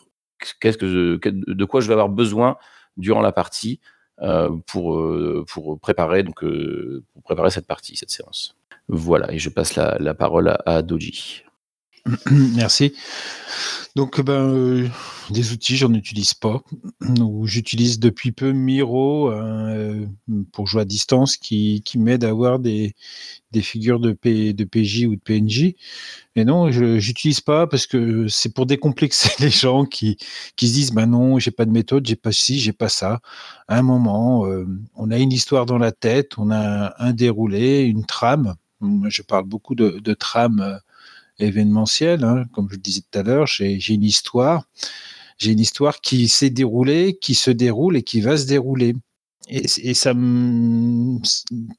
[0.60, 2.58] que de quoi je vais avoir besoin
[2.98, 3.80] durant la partie
[4.22, 6.44] euh, pour, euh, pour, préparer, donc,
[7.24, 8.56] préparer cette partie, cette séance.
[8.88, 11.44] Voilà, et je passe la, parole à Doji.
[12.56, 12.94] Merci.
[13.96, 14.88] Donc, ben, euh,
[15.30, 16.64] des outils, j'en utilise pas.
[17.44, 20.06] J'utilise depuis peu Miro euh,
[20.54, 22.96] pour jouer à distance qui, qui m'aide à avoir des,
[23.52, 25.76] des figures de, P, de PJ ou de PNJ.
[26.36, 30.18] Et non, je j'utilise pas parce que c'est pour décomplexer les gens qui,
[30.56, 33.20] qui se disent, ben non, j'ai pas de méthode, j'ai pas ci, j'ai pas ça.
[33.68, 37.82] À un moment, euh, on a une histoire dans la tête, on a un déroulé,
[37.82, 38.56] une trame.
[39.10, 40.80] Je parle beaucoup de, de trame
[41.44, 42.24] événementiel.
[42.24, 42.46] Hein.
[42.54, 44.66] Comme je le disais tout à l'heure, j'ai une histoire.
[45.38, 48.94] J'ai une histoire qui s'est déroulée, qui se déroule et qui va se dérouler.
[49.48, 50.14] Et, ça,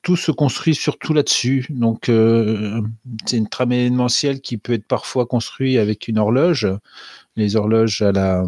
[0.03, 1.67] tout se construit surtout là-dessus.
[1.71, 2.83] Donc, euh,
[3.25, 6.69] c'est une trame événementielle qui peut être parfois construite avec une horloge,
[7.37, 8.45] les horloges à la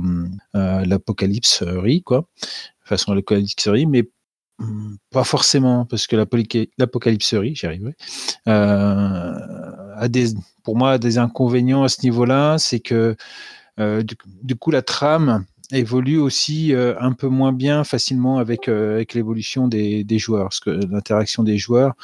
[0.52, 2.28] l'apocalypserie, quoi,
[2.84, 4.10] façon à l'apocalypserie, mais
[5.10, 7.94] pas forcément, parce que l'apocalypserie, j'y arriverai,
[8.48, 9.32] euh,
[10.62, 13.16] pour moi, des inconvénients à ce niveau-là, c'est que
[13.80, 14.02] euh,
[14.42, 19.66] du, coup, la trame évolue aussi euh, un peu moins bien facilement avec, euh, l'évolution
[19.66, 21.94] des, joueurs, parce que l'interaction des joueurs,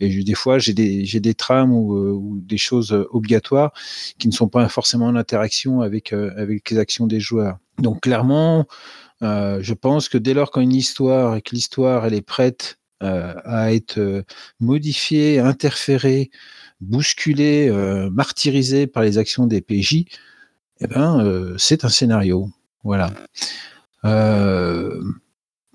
[0.00, 3.72] et des fois, j'ai des, trames ou, des choses obligatoires
[4.18, 7.58] qui ne sont pas forcément en interaction avec, les actions des joueurs.
[7.78, 8.66] Donc, clairement,
[9.22, 14.24] je pense que dès lors qu'une histoire et que l'histoire elle est prête à être
[14.60, 16.30] modifiée, interférée,
[16.80, 20.04] bousculée, euh, martyrisée par les actions des PJ,
[20.80, 22.50] eh ben euh, c'est un scénario.
[22.82, 23.12] Voilà.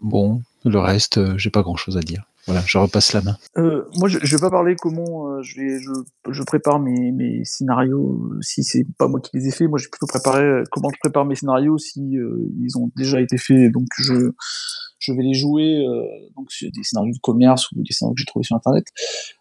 [0.02, 2.30] bon, le reste, j'ai pas grand chose à dire.
[2.50, 3.38] Voilà, je repasse la main.
[3.58, 5.78] Euh, moi, je, je vais pas parler comment euh, je,
[6.30, 8.28] je, prépare mes, mes scénarios.
[8.42, 10.98] Si c'est pas moi qui les ai faits, moi, j'ai plutôt préparé euh, comment je
[11.00, 13.72] prépare mes scénarios si euh, ils ont déjà été faits.
[13.72, 14.32] Donc, je,
[15.00, 18.22] je vais les jouer euh, donc sur des scénarios de commerce ou des scénarios que
[18.22, 18.86] j'ai trouvés sur internet.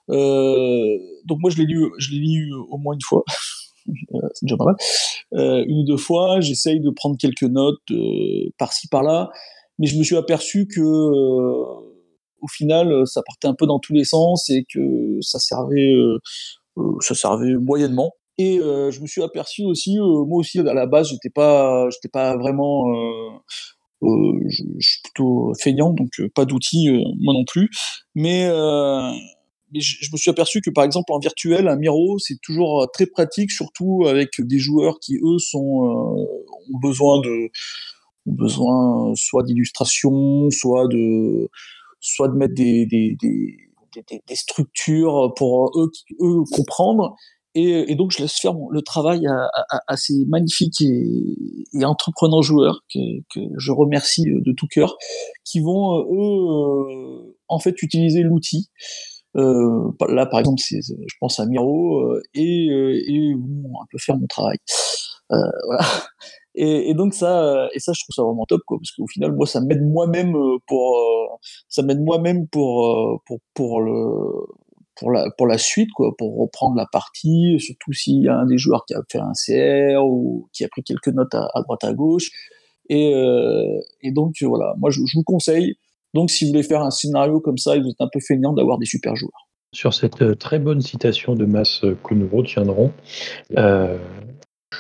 [0.09, 3.25] donc, moi, je l'ai lu, je au moins une fois.
[4.35, 4.77] c'est déjà pas mal.
[5.67, 7.93] une ou deux fois, j'essaye de prendre quelques notes
[8.59, 9.31] par-ci par-là,
[9.79, 10.81] mais je me suis aperçu que
[12.41, 15.93] au final, euh, ça partait un peu dans tous les sens et que ça servait,
[15.93, 16.19] euh,
[16.79, 18.13] euh, ça servait moyennement.
[18.39, 21.89] Et euh, je me suis aperçu aussi, euh, moi aussi à la base, j'étais pas,
[21.91, 23.31] j'étais pas vraiment, euh,
[24.03, 26.89] je, je, suis plutôt feignant, donc pas d'outils
[27.21, 27.71] moi non plus.
[28.15, 28.45] Mais,
[29.75, 33.51] je, me suis aperçu que par exemple en virtuel, un Miro, c'est toujours très pratique,
[33.51, 37.51] surtout avec des joueurs qui eux sont ont besoin de
[38.27, 41.51] besoin soit d'illustration, soit de
[42.01, 47.17] soit de mettre des, des, des, structures pour eux comprendre.
[47.55, 51.37] Et, donc, je laisse faire le travail à, ces magnifiques et,
[51.73, 53.01] et, entreprenants joueurs que,
[53.57, 54.97] je remercie de tout cœur,
[55.45, 58.69] qui vont, eux, euh, en fait, utiliser l'outil.
[59.37, 64.17] Euh, là, par exemple, je pense à Miro, euh, et, et vont un peu faire
[64.17, 64.59] mon travail.
[65.33, 65.37] Euh.
[66.55, 69.33] Et, et, donc ça, et ça, je trouve ça vraiment top, quoi, parce qu'au final,
[69.33, 70.35] moi, ça m'aide moi-même
[70.67, 73.93] pour, ça m'aide moi-même pour, pour, pour le,
[74.99, 78.85] pour la, suite, quoi, pour reprendre la partie, surtout s'il y a un des joueurs
[78.87, 82.31] qui a fait un CR ou qui a pris quelques notes à, droite à gauche.
[82.89, 83.79] Et, euh,
[84.13, 85.77] donc voilà, moi je, vous conseille.
[86.15, 88.53] Donc si vous voulez faire un scénario comme ça et vous êtes un peu feignant
[88.53, 89.49] d'avoir des super joueurs.
[89.75, 92.93] Sur cette euh, très bonne citation de Mass que nous retiendrons,
[93.59, 93.99] euh,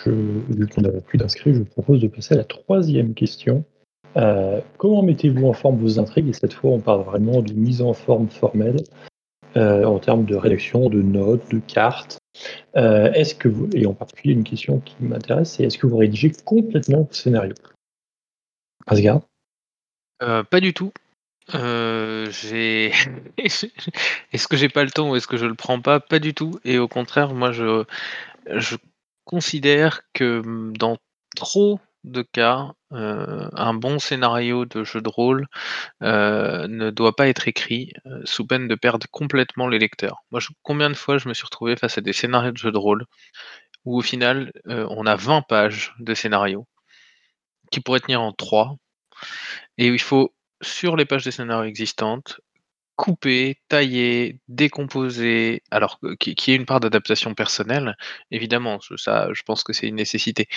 [0.06, 3.64] vu qu'on n'avait plus d'inscrits, je vous propose de passer à la troisième question.
[4.16, 6.28] Euh, comment mettez-vous en forme vos intrigues?
[6.28, 8.82] Et cette fois, on parle vraiment de mise en forme formelle.
[9.56, 12.18] Euh, en termes de rédaction, de notes, de cartes.
[12.76, 15.96] Euh, est-ce que vous, et en particulier une question qui m'intéresse, c'est est-ce que vous
[15.96, 17.54] rédigez complètement le scénario?
[18.86, 19.22] Asgard?
[20.22, 20.92] Euh, Pas du tout.
[21.52, 22.92] j'ai
[23.38, 25.98] est-ce que j'ai pas le temps ou est-ce que je le prends pas?
[25.98, 26.60] Pas du tout.
[26.64, 27.84] Et au contraire, moi je,
[28.54, 28.76] je
[29.24, 30.42] considère que
[30.78, 30.98] dans
[31.36, 35.46] trop de cas, euh, un bon scénario de jeu de rôle
[36.02, 40.22] euh, ne doit pas être écrit euh, sous peine de perdre complètement les lecteurs.
[40.62, 43.04] Combien de fois je me suis retrouvé face à des scénarios de jeu de rôle
[43.84, 46.66] où au final on a 20 pages de scénario
[47.70, 48.76] qui pourraient tenir en 3
[49.78, 52.40] et il faut sur les pages des scénarios existantes
[52.98, 57.96] couper, tailler, décomposer, alors qu'il y ait une part d'adaptation personnelle,
[58.32, 60.48] évidemment, ça, je pense que c'est une nécessité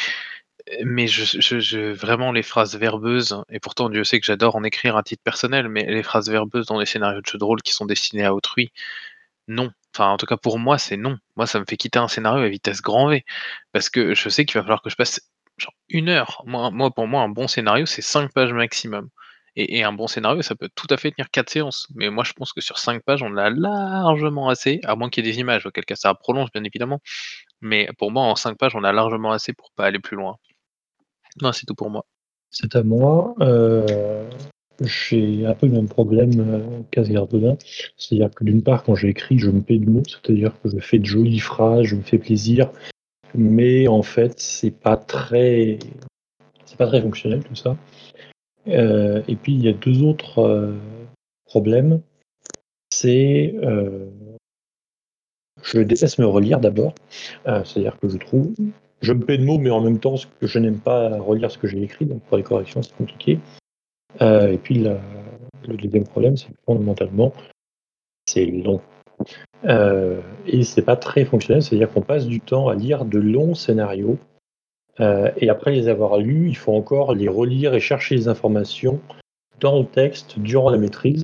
[0.86, 5.04] mais je vraiment les phrases verbeuses et pourtant Dieu sait que j'adore en écrire à
[5.04, 7.86] titre personnel, mais les phrases verbeuses dans les scénarios de jeux de rôle qui sont
[7.86, 8.72] destinés à autrui,
[9.48, 9.72] non.
[9.96, 11.18] Enfin, en tout cas pour moi, c'est non.
[11.36, 13.26] Moi, ça me fait quitter un scénario à vitesse grand V.
[13.74, 15.22] Parce que je sais qu'il va falloir que je passe
[15.58, 16.44] genre 1 heure.
[16.46, 19.10] Moi pour moi, un bon scénario, c'est 5 pages maximum.
[19.58, 21.88] Et un bon scénario, ça peut tout à fait tenir 4 séances.
[21.96, 25.26] Mais moi, je pense que sur 5 pages, on a largement assez, à moins qu'il
[25.26, 27.02] y ait des images, auquel cas ça prolonge bien évidemment.
[27.62, 30.38] Mais pour moi, en 5 pages, on a largement assez pour pas aller plus loin.
[31.40, 32.06] Non, c'est tout pour moi.
[32.50, 33.34] C'est à moi.
[33.40, 34.30] Euh,
[34.82, 37.58] j'ai un peu le même problème euh, qu'Asgardodin.
[37.98, 41.00] C'est-à-dire que d'une part, quand j'écris, je me paie de mots, c'est-à-dire que je fais
[41.00, 42.72] de jolies phrases, je me fais plaisir,
[43.34, 45.80] mais en fait, c'est pas très,
[46.66, 47.78] c'est pas très fonctionnel tout ça.
[48.68, 50.74] Euh, et puis il y a deux autres
[51.46, 52.02] problèmes.
[52.90, 53.56] C'est
[55.64, 56.94] je déteste me relire d'abord,
[57.46, 58.54] c'est-à-dire que je trouve
[59.02, 61.68] je me paie de mots, mais en même temps, je n'aime pas relire ce que
[61.68, 63.40] j'ai écrit, donc pour les corrections, c'est compliqué.
[64.22, 67.34] Euh, et puis, le deuxième problème, c'est que fondamentalement,
[68.26, 68.82] c'est long.
[69.66, 73.56] Euh, et c'est pas très fonctionnel, c'est-à-dire qu'on passe du temps à lire de longs
[73.56, 74.18] scénarios,
[75.00, 79.00] euh, et après les avoir lus, il faut encore les relire et chercher les informations
[79.60, 81.24] dans le texte durant la maîtrise.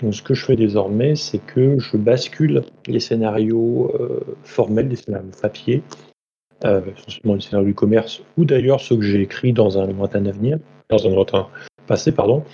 [0.00, 4.96] Donc, ce que je fais désormais, c'est que je bascule les scénarios euh, formels, les
[4.96, 5.82] scénarios papier,
[6.64, 10.58] essentiellement les scénarios du commerce, ou d'ailleurs ceux que j'ai écrits dans un lointain avenir,
[10.88, 11.48] dans un lointain
[11.86, 12.44] passé, pardon,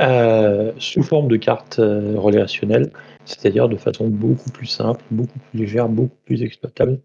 [0.00, 2.92] euh, sous forme de cartes euh, relationnelles,
[3.24, 7.00] c'est-à-dire de façon beaucoup plus simple, beaucoup plus légère, beaucoup plus exploitable,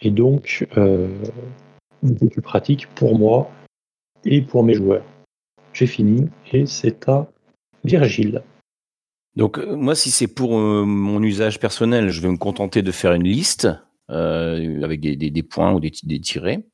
[0.00, 0.66] et donc
[2.02, 3.48] beaucoup plus pratique pour moi
[4.24, 5.04] et pour mes joueurs.
[5.72, 7.28] J'ai fini et c'est à
[7.84, 8.42] Virgile.
[9.36, 13.22] Donc moi, si c'est pour mon usage personnel, je vais me contenter de faire une
[13.22, 13.68] liste
[14.10, 16.64] euh, avec des, points ou des, des tirets.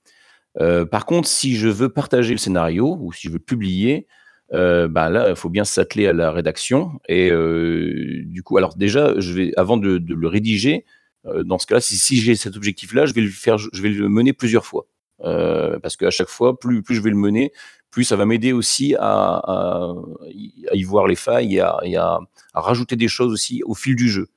[0.61, 4.07] Euh, par contre, si je veux partager le scénario ou si je veux publier,
[4.53, 7.01] euh, bah là, il faut bien s'atteler à la rédaction.
[7.09, 10.85] Et du coup, alors déjà, je vais, avant de, le rédiger,
[11.25, 14.67] dans ce cas-là, si, j'ai cet objectif-là, je vais le je vais le mener plusieurs
[14.67, 14.87] fois.
[15.19, 17.53] Parce qu'à chaque fois, plus, je vais le mener,
[17.91, 19.95] plus ça va m'aider aussi à,
[20.35, 22.19] y voir les failles et à,
[22.53, 24.29] rajouter des choses aussi au fil du jeu.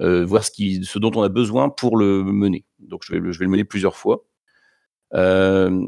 [0.00, 2.64] Euh, voir ce, dont on a besoin pour le mener.
[2.78, 4.24] Donc je vais, le mener plusieurs fois.
[5.14, 5.84] Euh,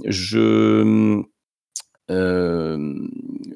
[2.11, 2.95] euh,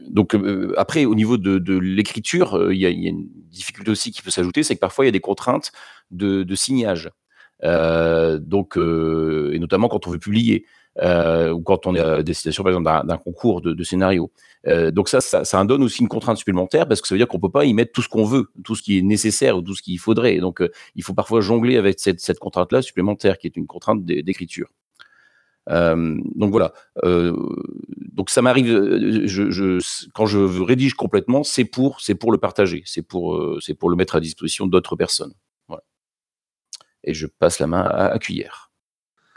[0.09, 0.35] donc
[0.79, 4.75] après, au niveau de, l'écriture, il y, a une difficulté aussi qui peut s'ajouter, c'est
[4.75, 5.71] que parfois il y a des contraintes
[6.11, 7.11] de, signage.
[7.63, 10.65] Donc, et notamment quand on veut publier
[11.03, 14.31] ou quand on est à destination, par exemple, d'un concours de, de scénario.
[14.67, 17.29] Euh, donc ça, ça, ça donne aussi une contrainte supplémentaire parce que ça veut dire
[17.29, 19.63] qu'on peut pas y mettre tout ce qu'on veut, tout ce qui est nécessaire ou
[19.63, 20.39] tout ce qu'il faudrait.
[20.39, 24.05] donc, euh, il faut parfois jongler avec cette, cette contrainte-là supplémentaire qui est une contrainte
[24.05, 24.69] d'écriture.
[25.71, 26.73] Euh, donc voilà.
[27.05, 27.37] Euh,
[28.13, 28.69] donc ça m'arrive.
[30.15, 33.97] Quand je rédige complètement, c'est pour, c'est pour le partager, c'est pour, c'est pour le
[33.97, 35.35] mettre à disposition d'autres personnes.
[37.05, 38.68] Et je passe la main à, à cuillère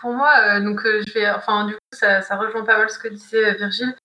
[0.01, 2.97] pour moi, euh, donc euh, je vais, enfin du coup, ça, rejoint pas mal ce
[2.97, 3.95] que disait euh, Virgile.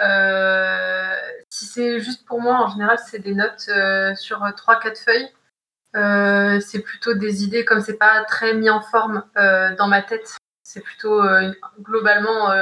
[0.00, 1.14] Euh,
[1.48, 5.30] si c'est juste pour moi, en général, c'est des notes euh, sur 3-4 feuilles.
[5.94, 10.36] Euh, c'est plutôt des idées, comme c'est pas très mis en forme dans ma tête,
[10.64, 11.22] c'est plutôt
[11.80, 12.52] globalement,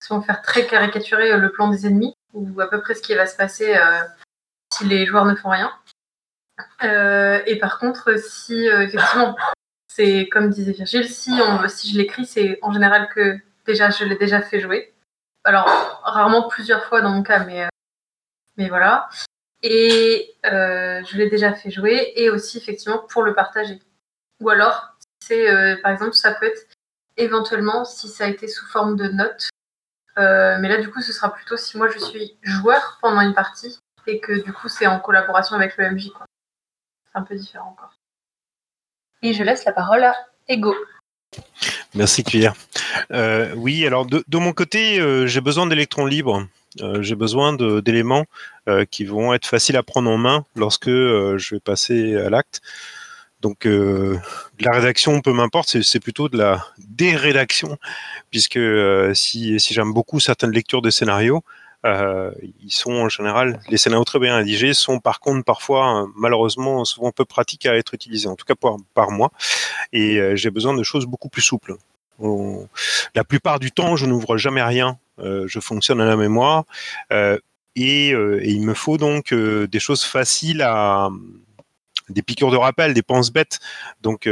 [0.00, 3.16] si on faire très caricaturer le plan des ennemis, ou à peu près ce qui
[3.16, 3.76] va se passer
[4.72, 5.72] si les joueurs ne font rien.
[7.46, 9.34] et par contre, si effectivement,
[9.96, 14.04] c'est comme disait Virgile, si, on, si je l'écris, c'est en général que déjà je
[14.04, 14.92] l'ai déjà fait jouer.
[15.42, 15.66] Alors,
[16.04, 17.66] rarement plusieurs fois dans mon cas, mais,
[18.58, 19.08] mais voilà.
[19.62, 23.80] Et je l'ai déjà fait jouer et aussi effectivement pour le partager.
[24.40, 26.68] Ou alors, c'est par exemple, ça peut être
[27.16, 29.48] éventuellement si ça a été sous forme de notes.
[30.16, 33.78] mais là, du coup, ce sera plutôt si moi je suis joueur pendant une partie
[34.06, 36.10] et que du coup, c'est en collaboration avec le MJ.
[36.10, 37.95] C'est un peu différent encore.
[39.22, 40.14] Et je laisse la parole à
[40.48, 40.74] Ego.
[41.94, 42.54] Merci Cuillère.
[43.10, 46.46] Euh, oui, alors de, mon côté, euh, j'ai besoin d'électrons libres.
[46.82, 48.26] Euh, j'ai besoin d'éléments
[48.90, 52.60] qui vont être faciles à prendre en main lorsque je vais passer à l'acte.
[53.40, 57.78] Donc la rédaction, peu m'importe, c'est plutôt de la dérédaction,
[58.30, 58.58] puisque
[59.14, 61.44] si, si j'aime beaucoup certaines lectures de scénarios,
[61.86, 66.06] euh, ils sont en général, les scénarios très bien rédigés sont par contre parfois, euh,
[66.16, 68.54] malheureusement, souvent peu pratiques à être utilisés, en tout cas
[68.94, 69.30] par, moi.
[69.92, 71.76] Et euh, j'ai besoin de choses beaucoup plus souples.
[73.14, 74.98] la plupart du temps, je n'ouvre jamais rien.
[75.18, 76.64] je fonctionne à la mémoire.
[77.10, 81.10] Et, et, il me faut donc des choses faciles à,
[82.08, 83.60] des piqûres de rappel, des penses bêtes.
[84.00, 84.28] Donc,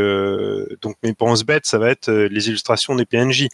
[0.83, 3.49] donc mes penses bêtes, ça va être les illustrations des PNJ.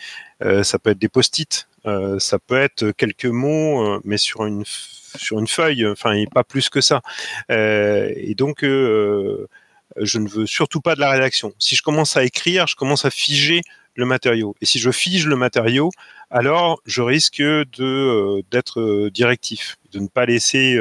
[0.62, 1.68] Ça peut être des post-it.
[1.84, 5.86] Ça peut être quelques mots, mais sur une sur une feuille.
[5.86, 7.02] Enfin, et pas plus que ça.
[7.48, 11.52] et donc je ne veux surtout pas de la rédaction.
[11.58, 13.62] Si je commence à écrire, je commence à figer
[13.96, 14.54] le matériau.
[14.60, 15.90] Et si je fige le matériau,
[16.30, 20.78] alors je risque de d'être directif, de ne pas laisser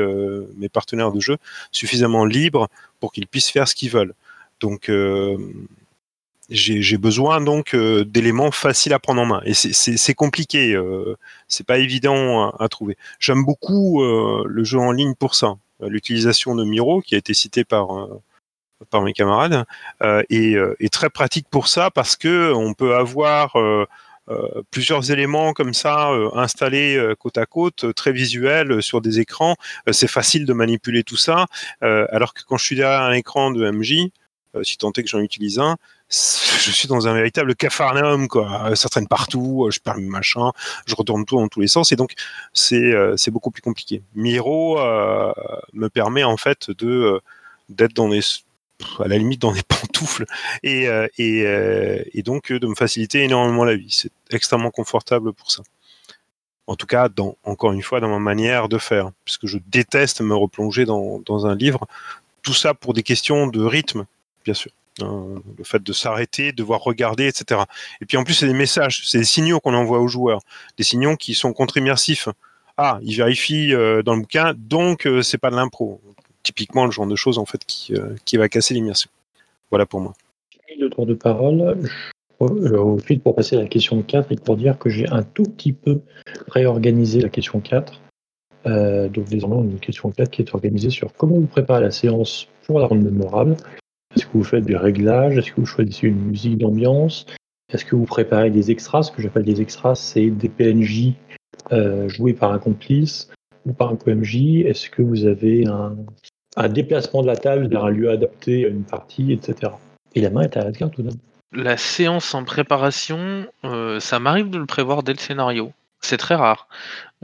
[0.57, 1.37] mes partenaires de jeu
[1.71, 4.13] suffisamment libres pour qu'ils puissent faire ce qu'ils veulent.
[4.59, 5.37] Donc euh,
[6.49, 11.15] j'ai besoin donc euh, d'éléments faciles à prendre en main et c'est compliqué, euh,
[11.47, 12.97] c'est pas évident à, trouver.
[13.19, 17.63] J'aime beaucoup le jeu en ligne pour ça, l'utilisation de Miro qui a été cité
[17.63, 18.07] par
[18.89, 19.65] par mes camarades
[20.01, 23.55] est, est, très pratique pour ça parce que on peut avoir
[24.29, 29.19] euh, plusieurs éléments comme ça euh, installés euh, côte à côte, très visuels sur des
[29.19, 29.55] écrans.
[29.91, 31.47] c'est facile de manipuler tout ça,
[31.81, 34.09] alors que quand je suis derrière un écran de MJ,
[34.63, 35.77] si tant est que j'en utilise un,
[36.11, 38.75] je suis dans un véritable cafarnaum, quoi.
[38.75, 40.51] Ça traîne partout, je perds mes machins,
[40.85, 42.13] je retourne tout dans tous les sens, et donc
[42.53, 44.01] c'est c'est beaucoup plus compliqué.
[44.15, 44.77] Miro
[45.73, 47.21] me permet en fait de
[47.69, 48.21] d'être dans les
[48.99, 50.25] à la limite dans des pantoufles
[50.63, 53.89] et, euh, et, euh, donc de me faciliter énormément la vie.
[53.91, 55.63] C'est extrêmement confortable pour ça.
[56.67, 60.21] En tout cas, dans, encore une fois, dans ma manière de faire, puisque je déteste
[60.21, 61.87] me replonger dans un livre.
[62.43, 64.05] Tout ça pour des questions de rythme,
[64.45, 64.71] bien sûr.
[65.01, 67.61] Le fait de s'arrêter, de devoir regarder, etc.
[68.01, 70.41] Et puis en plus, c'est des messages, c'est des signaux qu'on envoie aux joueurs,
[70.77, 72.29] des signaux qui sont contre-immersifs.
[72.77, 76.01] Ah, il vérifie euh, dans le bouquin, donc c'est pas de l'impro
[76.43, 79.09] typiquement le genre de choses en fait qui, euh, qui va casser l'immersion.
[79.69, 80.13] Voilà pour moi.
[80.77, 81.77] Le tour de parole.
[82.41, 85.73] Euh, pour passer à la question 4 et pour dire que j'ai un tout petit
[85.73, 85.99] peu
[86.47, 88.01] réorganisé la question 4.
[88.65, 91.81] Euh, donc désormais, on a une question 4 qui est organisée sur comment vous préparez
[91.81, 93.57] la séance pour la rendre mémorable.
[94.19, 97.25] Est-ce que vous faites des réglages Est-ce que vous choisissez une musique d'ambiance?
[97.73, 99.03] Est-ce que vous préparez des extras?
[99.03, 101.13] Ce que j'appelle des extras, c'est des PNJ
[102.07, 103.29] joués par un complice
[103.65, 104.65] ou par un PMJ.
[104.65, 105.95] Est-ce que vous avez un,
[106.57, 109.71] un déplacement de la table vers un lieu adapté à une partie, etc.
[110.15, 111.11] Et la main est à Edgar tout de.
[111.53, 115.71] La séance en préparation, euh, ça m'arrive de le prévoir dès le scénario.
[116.01, 116.67] C'est très rare.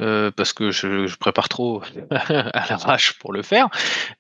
[0.02, 3.70] Euh, parce que je, prépare trop à l'arrache pour le faire,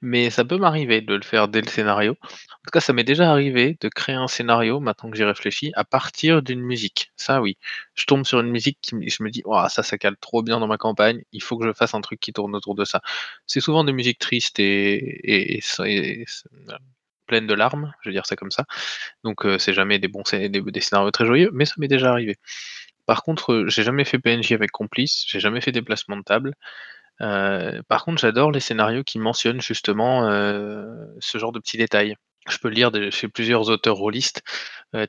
[0.01, 2.15] mais ça peut m'arriver de le faire dès le scénario.
[2.23, 5.73] En tout cas, ça m'est déjà arrivé de créer un scénario, maintenant que j'y réfléchis,
[5.75, 7.11] à partir d'une musique.
[7.17, 7.57] Ça, oui.
[7.93, 10.67] Je tombe sur une musique qui je me dis, ça, ça cale trop bien dans
[10.67, 13.01] ma campagne, il faut que je fasse un truc qui tourne autour de ça.
[13.45, 15.59] C'est souvent des musiques tristes et,
[17.27, 18.65] pleines de larmes, je veux dire ça comme ça.
[19.23, 22.37] Donc, euh, c'est jamais des bons des scénarios très joyeux, mais ça m'est déjà arrivé.
[23.05, 26.55] Par contre, euh, j'ai jamais fait PNJ avec complice, j'ai jamais fait déplacement de table.
[27.21, 30.85] Euh, par contre, j'adore les scénarios qui mentionnent justement, euh,
[31.19, 32.15] ce genre de petits détails.
[32.47, 34.43] Je peux lire chez plusieurs auteurs rôlistes,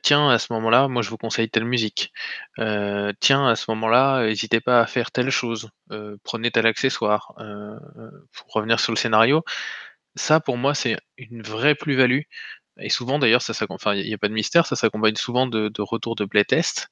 [0.03, 2.11] «Tiens, à ce moment-là, moi je vous conseille telle musique.
[2.57, 5.69] tiens, à ce moment-là, n'hésitez pas à faire telle chose.
[6.23, 7.33] prenez tel accessoire».
[8.33, 9.43] pour revenir sur le scénario,
[10.15, 12.21] ça pour moi, c'est une vraie plus-value
[12.79, 13.41] et souvent d'ailleurs
[13.95, 16.89] il y a pas de mystère, ça s'accompagne souvent de de retours de playtest.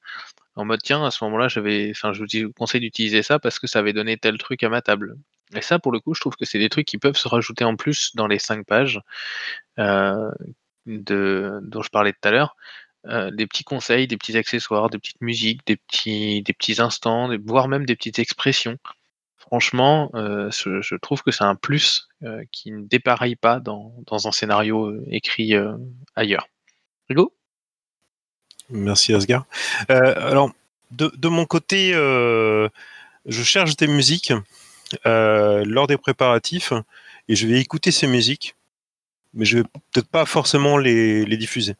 [0.56, 3.66] En mode: «Tiens, à ce moment-là, j'avais enfin, je vous conseille d'utiliser ça parce que
[3.66, 5.16] ça avait donné tel truc à ma table»
[5.54, 7.64] et ça, pour le coup, je trouve que c'est des trucs qui peuvent se rajouter
[7.64, 9.00] en plus dans les 5 pages,
[9.78, 10.30] euh,
[10.86, 12.56] dont je parlais tout à l'heure.
[13.06, 17.30] Euh, des petits conseils, des petits accessoires, des petites musiques, des petits des petits instants,
[17.44, 18.78] voire même des petites expressions.
[19.36, 22.08] franchement, je, je, trouve que c'est un plus
[22.52, 25.54] qui ne dépareille pas dans, dans un scénario écrit
[26.16, 26.48] ailleurs.
[27.08, 27.35] Rigo
[28.70, 29.46] Merci Asgard.
[29.88, 30.50] alors,
[30.90, 34.32] de, mon côté, je cherche des musiques
[35.04, 36.72] lors des préparatifs
[37.28, 38.54] et je vais écouter ces musiques,
[39.34, 41.74] mais je vais peut-être pas forcément les, diffuser.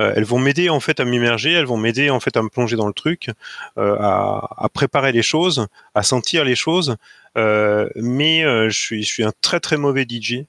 [0.00, 2.48] Euh, elles vont m'aider en fait à m'immerger, elles vont m'aider en fait à me
[2.48, 3.30] plonger dans le truc,
[3.78, 6.96] euh, à, préparer les choses, à sentir les choses.
[7.36, 10.44] Euh, mais je suis un très très mauvais DJ.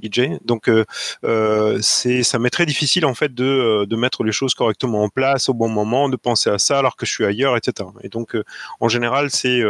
[0.00, 0.38] DJ.
[0.44, 5.02] Donc euh, c'est ça m'est très difficile en fait de, de mettre les choses correctement
[5.02, 7.88] en place au bon moment, de penser à ça alors que je suis ailleurs, etc.
[8.02, 8.36] Et donc
[8.80, 9.62] en général c'est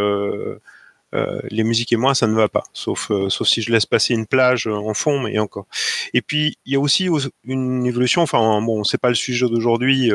[1.15, 3.85] euh, les musiques et moi, ça ne va pas, sauf, euh, sauf si je laisse
[3.85, 5.67] passer une plage euh, en fond, mais encore.
[6.15, 7.09] Et puis, il y a aussi
[7.45, 10.11] une évolution, enfin, bon, c'est pas le sujet d'aujourd'hui,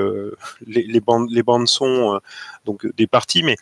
[0.66, 2.20] les, bandes, les bandes sont
[2.66, 3.56] donc des parties, mais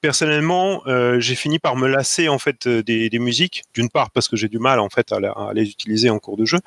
[0.00, 0.82] personnellement,
[1.18, 3.64] j'ai fini par me lasser en fait des, des musiques.
[3.74, 6.44] D'une part parce que j'ai du mal en fait à, les utiliser en cours de
[6.44, 6.58] jeu,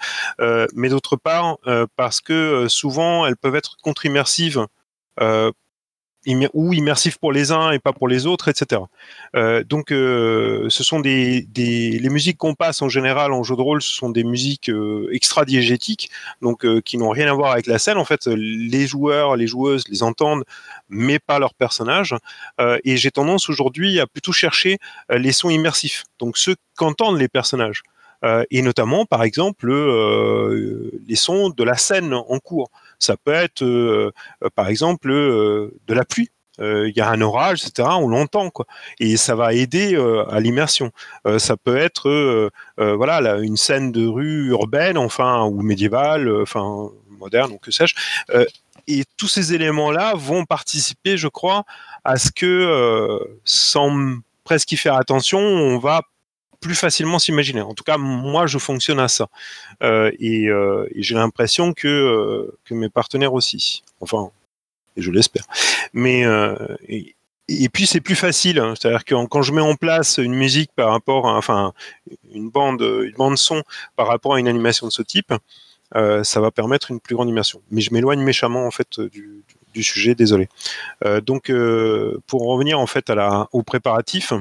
[0.74, 1.58] mais d'autre part
[1.96, 4.66] parce que souvent elles peuvent être contre-immersives
[6.54, 8.82] ou immersif pour les uns et pas pour les autres, etc.
[9.36, 13.62] Euh, donc, euh, ce sont des, les musiques qu'on passe en général en jeu de
[13.62, 16.10] rôle, ce sont des musiques euh, extra-diégétiques,
[16.42, 17.98] donc euh, qui n'ont rien à voir avec la scène.
[17.98, 20.44] En fait, les joueurs, les joueuses les entendent,
[20.90, 22.16] mais pas leur personnage.
[22.60, 24.78] Euh, et j'ai tendance aujourd'hui à plutôt chercher
[25.10, 27.84] les sons immersifs, donc ceux qu'entendent les personnages.
[28.50, 29.68] et notamment, par exemple,
[31.08, 32.72] les sons de la scène en cours.
[33.00, 34.12] Ça peut être, euh,
[34.44, 37.90] euh, par exemple, euh, de la pluie il y a un orage, etc.
[38.00, 38.66] On l'entend quoi,
[39.02, 40.92] et ça va aider à l'immersion.
[41.38, 47.52] ça peut être, voilà, là, une scène de rue urbaine, enfin ou médiévale, enfin moderne,
[47.52, 47.94] ou que sais-je.
[48.88, 51.66] et tous ces éléments-là vont participer, je crois,
[52.06, 56.04] à ce que, sans presque y faire attention, on va
[56.74, 57.62] facilement s'imaginer.
[57.62, 59.28] En tout cas, moi, je fonctionne à ça.
[59.84, 63.84] Euh, et, euh, et j'ai l'impression que, euh, que mes partenaires aussi.
[64.00, 64.32] Enfin,
[64.98, 65.46] je l'espère.
[65.94, 66.24] Mais
[67.48, 68.74] et, puis c'est plus facile, hein.
[68.76, 71.74] c'est-à-dire que quand je mets en place une musique par rapport, à, enfin
[72.34, 73.62] une bande, une bande son
[73.96, 75.32] par rapport à une animation de ce type,
[75.94, 77.62] ça va permettre une plus grande immersion.
[77.70, 79.44] Mais je m'éloigne méchamment en fait du,
[79.84, 80.50] sujet, désolé.
[81.24, 81.52] Donc
[82.26, 84.34] pour revenir en fait à la, au préparatif,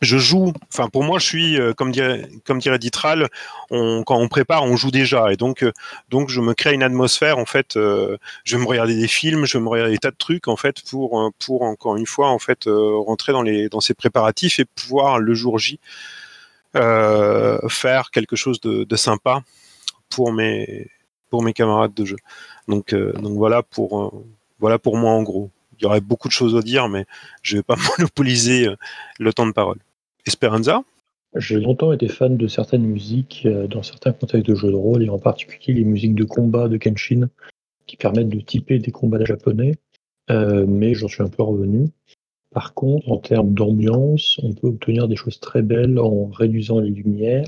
[0.00, 3.28] je joue, enfin pour moi je suis euh, comme dirait comme dirait Ditral,
[3.70, 5.72] quand on prépare on joue déjà et donc euh,
[6.28, 9.58] je me crée une atmosphère en fait, euh, je vais me regarder des films, je
[9.58, 12.64] vais me regarder des tas de trucs en fait pour encore une fois en fait
[12.66, 15.80] rentrer dans les dans ces préparatifs et pouvoir le jour J
[16.72, 19.42] faire quelque chose de, de, sympa
[20.08, 20.88] pour mes
[21.54, 22.16] camarades de jeu.
[22.68, 24.24] Donc donc voilà pour
[24.60, 25.50] voilà pour moi en gros
[25.82, 27.06] y aurait beaucoup de choses à dire, mais
[27.42, 28.76] je ne vais pas monopoliser euh,
[29.18, 29.78] le temps de parole.
[30.26, 30.82] Esperanza?
[31.36, 35.02] J'ai longtemps été fan de certaines musiques euh, dans certains contextes de jeux de rôle,
[35.02, 37.28] et en particulier les musiques de combat de Kenshin,
[37.86, 39.76] qui permettent de typer des combats japonais,
[40.30, 41.88] euh, mais j'en suis un peu revenu.
[42.52, 46.90] Par contre, en termes d'ambiance, on peut obtenir des choses très belles en réduisant les
[46.90, 47.44] lumières,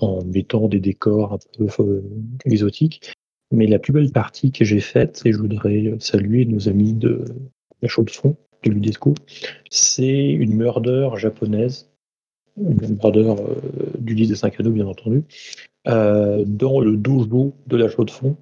[0.00, 1.38] en mettant des décors un
[1.76, 2.02] peu
[2.44, 3.13] exotiques,
[3.54, 7.24] mais la plus belle partie que j'ai faite, et je voudrais saluer nos amis de
[7.82, 9.14] la chaux de fond de l'UDESCO,
[9.70, 11.90] c'est une murder japonaise,
[12.56, 13.54] une murder euh,
[13.98, 15.24] du 10 des 5 anneaux, bien entendu,
[15.86, 18.36] euh, dans le dojo de la chaux de fond,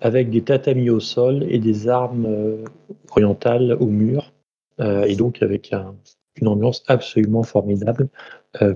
[0.00, 2.64] avec des tatamis au sol et des armes euh,
[3.10, 4.32] orientales au mur,
[4.80, 5.94] et donc avec un,
[6.34, 8.08] une ambiance absolument formidable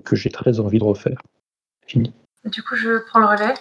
[0.04, 1.20] que j'ai très envie de refaire.
[1.88, 2.12] Fini.
[2.44, 3.54] Du coup, je prends le relais.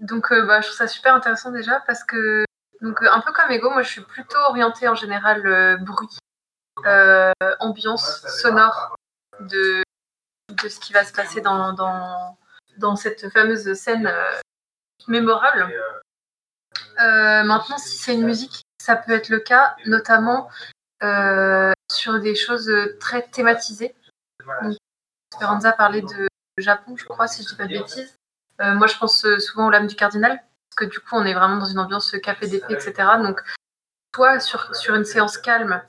[0.00, 2.44] Donc, euh, bah, je trouve ça super intéressant déjà parce que,
[2.80, 6.18] donc, euh, un peu comme Ego, moi je suis plutôt orientée en général euh, bruit,
[7.58, 8.94] ambiance sonore
[9.40, 9.82] de,
[10.48, 12.38] de ce qui va se passer dans, dans,
[12.76, 14.12] dans cette fameuse scène
[15.08, 15.68] mémorable.
[16.96, 20.48] maintenant, si c'est une musique, ça peut être le cas, notamment
[21.90, 22.70] sur des choses
[23.00, 23.96] très thématisées.
[24.62, 24.76] Donc,
[25.32, 26.28] Esperanza parlait de
[26.58, 28.18] Japon, je crois, si je dis pas de bêtises.
[28.60, 31.24] Euh, moi, je pense euh, souvent aux lames du cardinal, parce que du coup, on
[31.24, 32.94] est vraiment dans une ambiance café d'épée, etc.
[33.22, 33.40] Donc,
[34.14, 35.82] soit sur, sur une séance calme,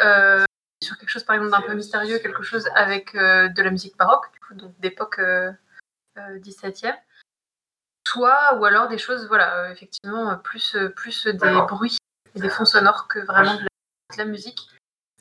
[0.00, 0.44] euh,
[0.82, 3.96] sur quelque chose par exemple d'un peu mystérieux, quelque chose avec euh, de la musique
[3.96, 5.20] baroque, du coup, donc d'époque
[6.16, 6.94] 17e,
[8.06, 11.98] soit ou alors des choses, voilà, effectivement, plus, plus des bruits
[12.34, 14.68] et des fonds sonores que vraiment de la, de la musique.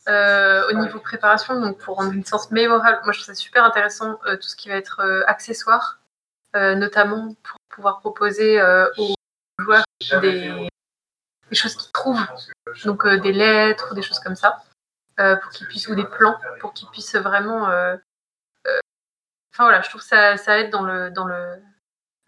[0.07, 3.65] Euh, au niveau préparation, donc pour rendre une séance mémorable, moi je trouve ça super
[3.65, 5.99] intéressant euh, tout ce qui va être euh, accessoire,
[6.75, 8.61] notamment pour pouvoir proposer
[8.97, 9.15] aux
[9.59, 9.83] joueurs
[10.21, 10.69] des,
[11.49, 12.25] des choses qu'ils trouvent,
[12.85, 14.63] donc des lettres, des choses comme ça.
[15.17, 17.63] pour qu'ils puissent, ou des plans, pour qu'ils puissent vraiment.
[19.53, 21.55] Enfin voilà, je trouve que ça, ça aide dans le, dans le,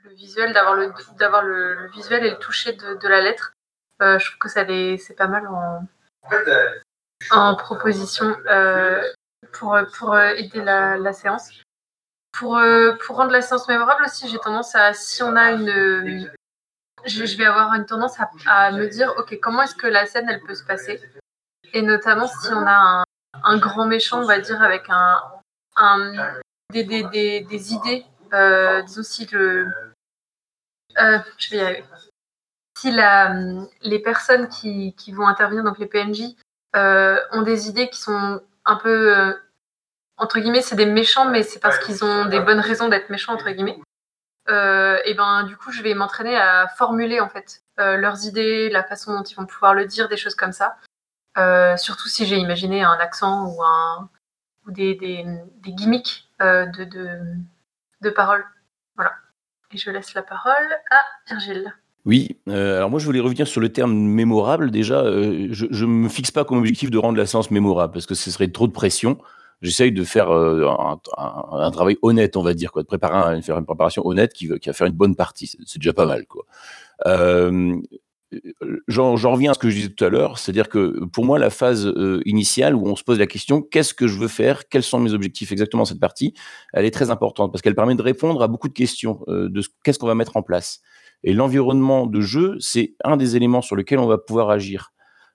[0.03, 3.53] le visuel, d'avoir le, d'avoir le, visuel et le toucher de, de la lettre.
[3.99, 5.85] je trouve que ça c'est pas mal en,
[7.31, 8.35] en proposition
[9.53, 11.49] pour, pour aider la, la séance.
[12.31, 12.59] Pour,
[13.05, 16.29] pour rendre la séance mémorable aussi, j'ai tendance à, si on a une,
[17.05, 20.41] je, vais avoir une tendance à, me dire, ok, comment est-ce que la scène, elle
[20.41, 21.01] peut se passer?
[21.73, 23.03] Et notamment si on a
[23.43, 25.21] un, grand méchant, on va dire, avec un,
[26.71, 29.67] des, des, idées, euh, disons si le...
[30.99, 31.83] Euh, je vais y.
[32.77, 33.33] Si la,
[33.81, 36.35] les personnes qui, vont intervenir, donc les PNJ,
[36.75, 39.37] euh, ont des idées qui sont un peu
[40.19, 43.33] entre guillemets, c'est des méchants, mais c'est parce qu'ils ont des bonnes raisons d'être méchants,
[43.33, 43.79] entre guillemets.
[44.49, 48.69] Euh, et ben du coup je vais m'entraîner à formuler en fait euh, leurs idées,
[48.69, 50.77] la façon dont ils vont pouvoir le dire, des choses comme ça.
[51.37, 54.09] Euh, surtout si j'ai imaginé un accent ou un
[54.65, 55.23] ou des, des,
[55.61, 57.19] des gimmicks de, de,
[58.01, 58.45] de paroles.
[58.95, 59.13] Voilà.
[59.71, 61.73] Et je laisse la parole à Virgile.
[62.05, 64.71] Oui, alors moi je voulais revenir sur le terme mémorable.
[64.71, 68.15] Déjà, je ne me fixe pas comme objectif de rendre la séance mémorable parce que
[68.15, 69.19] ce serait trop de pression
[69.61, 70.67] j'essaye de faire euh,
[71.17, 74.57] un, travail honnête, on va dire, quoi, de préparer faire une préparation honnête qui, va
[74.59, 75.51] faire une bonne partie.
[75.65, 76.45] C'est déjà pas mal, quoi.
[77.07, 77.75] Euh,
[78.87, 81.49] J'en reviens à ce que je disais tout à l'heure, c'est-à-dire que pour moi, la
[81.49, 84.83] phase euh, initiale où on se pose la question qu'est-ce que je veux faire, quels
[84.83, 86.35] sont mes objectifs exactement cette partie,
[86.73, 89.97] elle est très importante parce qu'elle permet de répondre à beaucoup de questions de qu'est-ce
[89.97, 90.81] qu'on va mettre en place.
[91.23, 94.91] Et l'environnement de jeu, c'est un des éléments sur lesquels on va pouvoir agir.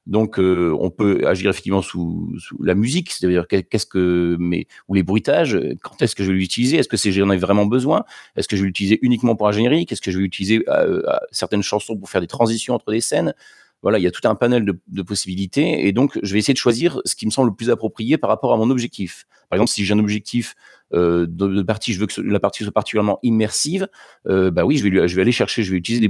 [0.07, 2.31] Donc, euh, on peut agir effectivement sous,
[2.61, 5.59] la musique, c'est-à-dire qu'est-ce que, mais ou les bruitages.
[5.83, 6.77] Quand est-ce que je vais l'utiliser?
[6.77, 8.05] Est-ce que c'est j'en ai vraiment besoin?
[8.37, 9.93] Est-ce que je vais l'utiliser uniquement pour un générique?
[9.93, 13.35] Est-ce que je vais l'utiliser à, certaines chansons pour faire des transitions entre des scènes?
[13.81, 16.59] Voilà, il y a tout un panel de, possibilités, et donc je vais essayer de
[16.59, 19.27] choisir ce qui me semble le plus approprié par rapport à mon objectif.
[19.51, 20.55] Par exemple, si j'ai un objectif
[20.95, 23.89] euh, de, partie, je veux que la partie soit particulièrement immersive,
[24.27, 26.01] euh, bah oui, je vais, aller chercher, je vais utiliser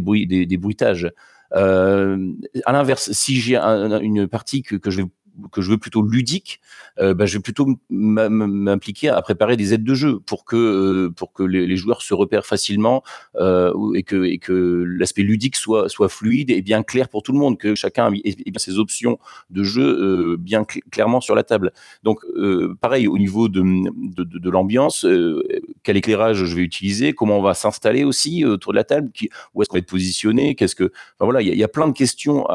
[0.46, 1.10] des bruitages.
[1.52, 2.32] Euh,
[2.64, 5.08] à l'inverse, si j'ai une partie que, que je vais
[5.50, 6.60] que je veux plutôt ludique,
[7.00, 11.10] euh, bah, je vais plutôt m'impliquer à préparer des aides de jeu pour que euh,
[11.10, 13.02] pour que les, joueurs se repèrent facilement
[13.36, 17.32] euh, et que et que l'aspect ludique soit soit fluide et bien clair pour tout
[17.32, 19.18] le monde, que chacun ait, ses options
[19.50, 21.72] de jeu bien clairement sur la table.
[22.02, 22.20] Donc
[22.80, 25.06] pareil au niveau de de, l'ambiance,
[25.82, 29.10] quel éclairage je vais utiliser, comment on va s'installer aussi autour de la table,
[29.54, 31.92] où est-ce qu'on va être positionné, qu'est-ce que voilà, il y, y, a plein de
[31.92, 32.46] questions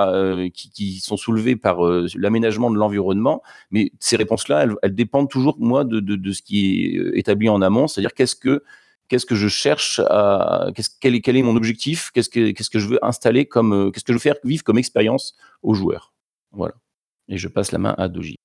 [0.53, 1.79] qui, qui sont soulevées par
[2.15, 3.41] l'aménagement de l'environnement,
[3.71, 7.87] mais ces réponses-là, elles, dépendent toujours, moi, de, ce qui est euh, établi en amont,
[7.87, 8.63] c'est-à-dire qu'est-ce que
[9.07, 10.67] qu'est-ce que je cherche à
[11.01, 12.11] quel, est, quel est mon objectif?
[12.13, 14.63] Qu'est-ce que qu'est-ce que je veux installer comme euh, qu'est-ce que je veux faire vivre
[14.63, 16.13] comme expérience aux joueurs?
[16.51, 16.75] Voilà
[17.29, 18.35] et je passe la main à Doji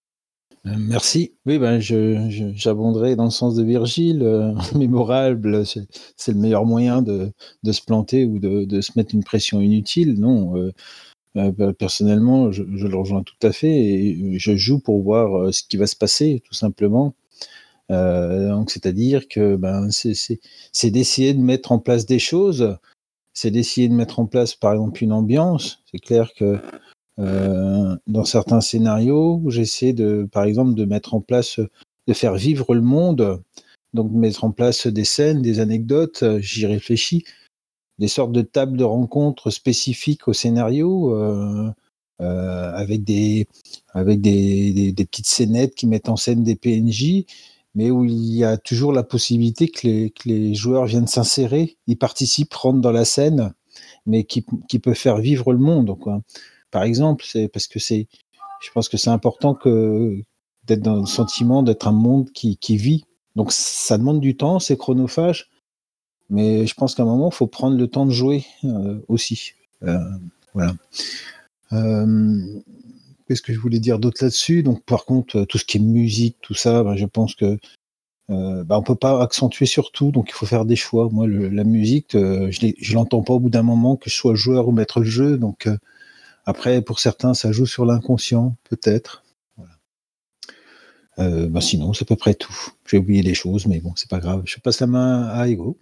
[0.66, 1.34] euh, Merci.
[1.46, 4.54] Oui, ben, j'abonderai dans le sens de Virgile.
[4.74, 9.24] mémorable, c'est le meilleur moyen de, de se planter ou de, de, se mettre une
[9.24, 10.20] pression inutile.
[10.20, 10.72] Non, euh,
[11.34, 15.64] bah, personnellement, je, le rejoins tout à fait et je joue pour voir euh, ce
[15.64, 17.14] qui va se passer, tout simplement.
[17.90, 22.78] Euh, donc, c'est-à-dire que ben, c'est d'essayer de mettre en place des choses,
[23.32, 25.82] c'est d'essayer de mettre en place, par exemple, une ambiance.
[25.90, 26.58] C'est clair que
[27.18, 31.60] dans certains scénarios, j'essaie de, par exemple, de mettre en place,
[32.08, 33.42] de faire vivre le monde,
[33.92, 36.24] donc mettre en place des scènes, des anecdotes.
[36.40, 37.24] J'y réfléchis
[37.98, 41.70] des sortes de tables de rencontres spécifiques au scénario, euh,
[42.20, 43.46] euh, avec, des,
[43.92, 47.24] avec des, des, petites scénettes qui mettent en scène des PNJ,
[47.74, 51.76] mais où il y a toujours la possibilité que les, que les joueurs viennent s'insérer,
[51.86, 53.52] ils participent, rentrent dans la scène,
[54.06, 55.98] mais qui, qui peut faire vivre le monde.
[55.98, 56.22] Quoi.
[56.70, 58.06] Par exemple, c'est parce que c'est,
[58.60, 60.20] je pense que c'est important que
[60.64, 63.04] d'être dans le sentiment d'être un monde qui, qui vit.
[63.36, 65.50] Donc ça demande du temps, c'est chronophage,
[66.30, 69.52] mais je pense qu'à un moment, il faut prendre le temps de jouer euh, aussi.
[69.82, 69.98] Euh,
[70.54, 70.74] voilà.
[71.72, 72.60] Euh,
[73.26, 74.62] qu'est-ce que je voulais dire d'autre là-dessus?
[74.62, 77.58] Donc, par contre, tout ce qui est musique, tout ça, ben, je pense que
[78.30, 81.08] euh, ben, on peut pas accentuer sur tout, donc il faut faire des choix.
[81.10, 84.68] Moi, la musique, je, je l'entends pas au bout d'un moment, que je sois joueur
[84.68, 85.36] ou maître de jeu.
[85.36, 85.68] Donc,
[86.46, 89.24] après, pour certains, ça joue sur l'inconscient, peut-être.
[89.58, 91.48] Voilà.
[91.48, 92.54] Ben, sinon, c'est à peu près tout.
[92.86, 94.42] J'ai oublié des choses, mais bon, c'est pas grave.
[94.46, 95.76] Je passe la main à Ego.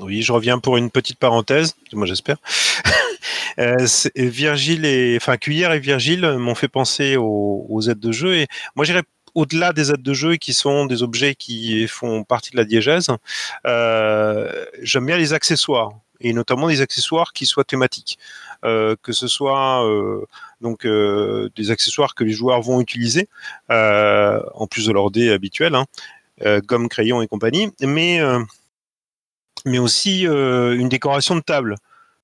[0.00, 2.36] Oui, je reviens pour une petite parenthèse, moi j'espère.
[3.58, 3.86] euh,
[4.16, 8.86] Virgile et enfin Cuillère et Virgile m'ont fait penser aux, aides de jeu et moi
[8.86, 9.02] j'irais
[9.34, 13.08] au-delà des aides de jeu qui sont des objets qui font partie de la diégèse.
[13.66, 18.18] Euh, J'aime bien les accessoires et notamment des accessoires qui soient thématiques.
[18.62, 19.84] que ce soit
[20.60, 23.28] donc des accessoires que les joueurs vont utiliser
[23.68, 25.86] en plus de leur dé habituel, hein,
[26.64, 28.20] gomme, crayon et compagnie, mais
[29.66, 31.76] mais aussi une décoration de table.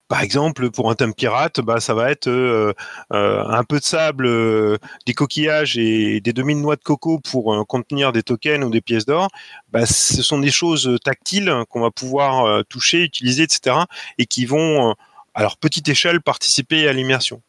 [0.08, 2.72] Par exemple, pour un thème pirate, bah, ça va être euh,
[3.12, 8.12] euh, un peu de sable, euh, des coquillages et des demi-noix de coco pour contenir
[8.12, 9.28] des tokens ou des pièces d'or.
[9.70, 13.76] Bah, ce sont des choses tactiles qu'on va pouvoir toucher, utiliser, etc.
[14.16, 14.94] et qui vont,
[15.34, 17.42] à leur petite échelle, participer à l'immersion.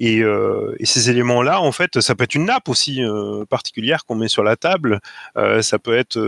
[0.00, 4.14] Euh, et, ces éléments-là, en fait, ça peut être une nappe aussi euh, particulière qu'on
[4.14, 5.00] met sur la table.
[5.36, 6.18] Euh, ça peut être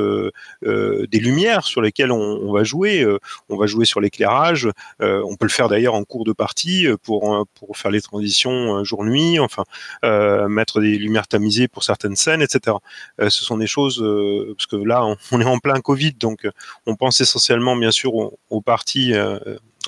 [0.62, 3.06] des lumières sur lesquelles on, va jouer.
[3.48, 4.68] on va jouer sur l'éclairage.
[5.00, 9.38] on peut le faire d'ailleurs en cours de partie pour pour faire les transitions jour-nuit.
[9.38, 9.64] Enfin,
[10.48, 12.76] mettre des lumières tamisées pour certaines scènes, etc.
[13.18, 13.98] ce sont des choses
[14.56, 16.46] parce que là, on, est en plein Covid, donc
[16.86, 19.14] on pense essentiellement, bien sûr, aux, aux parties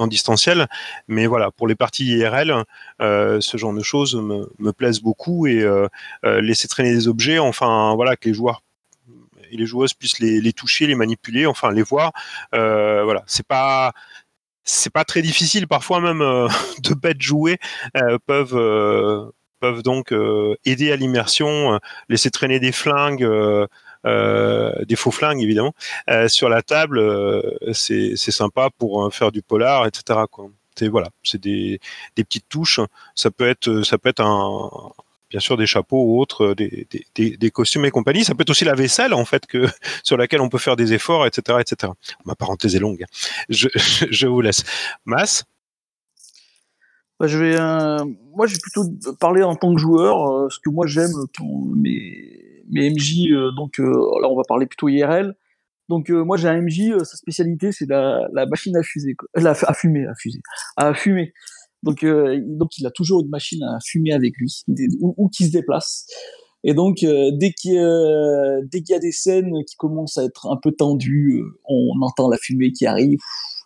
[0.06, 0.66] distanciel.
[1.08, 2.64] Mais voilà, pour les parties IRL,
[3.00, 5.88] euh, ce genre de choses me, plaisent beaucoup et euh,
[6.24, 8.62] euh, laisser traîner des objets, enfin voilà, que les joueurs
[9.52, 12.12] et les joueuses puissent les, toucher, les manipuler, enfin les voir.
[12.52, 13.92] voilà, c'est pas
[14.62, 16.20] c'est pas très difficile parfois même
[16.84, 17.58] de bêtes jouées
[18.26, 20.14] peuvent peuvent donc
[20.64, 23.28] aider à l'immersion, laisser traîner des flingues.
[24.06, 25.74] Euh, des faux flingues évidemment,
[26.08, 27.42] euh, sur la table, euh,
[27.72, 30.20] c'est sympa pour faire du polar, etc.
[30.30, 30.50] Quoi.
[30.90, 31.78] Voilà, c'est des,
[32.16, 32.80] petites touches.
[33.14, 34.70] Ça peut être, ça peut être un,
[35.28, 38.24] bien sûr des chapeaux ou autres, des, costumes et compagnie.
[38.24, 39.66] Ça peut être aussi la vaisselle en fait que
[40.02, 41.92] sur laquelle on peut faire des efforts, etc., etc.
[42.24, 43.04] Ma parenthèse est longue.
[43.50, 44.64] Je, vous laisse.
[45.04, 45.44] Mass.
[47.18, 47.58] Bah, je vais,
[48.34, 48.84] moi, je vais plutôt
[49.20, 50.50] parler en tant que joueur.
[50.50, 51.74] ce que moi j'aime quand
[52.70, 53.84] mes MJ, euh, donc euh,
[54.22, 55.34] là on va parler plutôt IRL.
[55.88, 60.06] Donc euh, moi j'ai un MJ, sa spécialité c'est la, machine à fuser, à fumer,
[60.76, 61.32] à fumer.
[61.82, 64.62] Donc, donc il a toujours une machine à fumer avec lui,
[65.00, 66.06] où, qui se déplace.
[66.62, 71.42] Et donc dès qu'il y a des scènes qui commencent à être un peu tendues,
[71.64, 73.18] on entend la fumée qui arrive.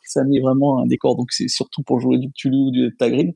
[0.06, 1.16] Ça met vraiment un décor.
[1.16, 3.32] Donc c'est surtout pour jouer du Cthulhu ou du Tagrin.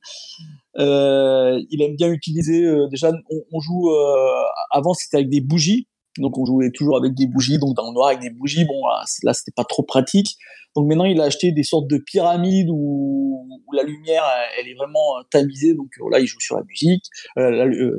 [0.78, 2.64] Euh, il aime bien utiliser.
[2.64, 3.12] Euh, déjà,
[3.52, 3.90] on, joue.
[3.90, 5.88] Euh, avant, c'était avec des bougies.
[6.18, 8.64] Donc, on jouait toujours avec des bougies, donc dans le noir avec des bougies.
[8.64, 8.80] Bon,
[9.22, 10.36] là, c'était pas trop pratique.
[10.76, 14.24] Donc maintenant, il a acheté des sortes de pyramides où, la lumière,
[14.58, 15.74] elle est vraiment tamisée.
[15.74, 17.04] Donc là, il joue sur la musique,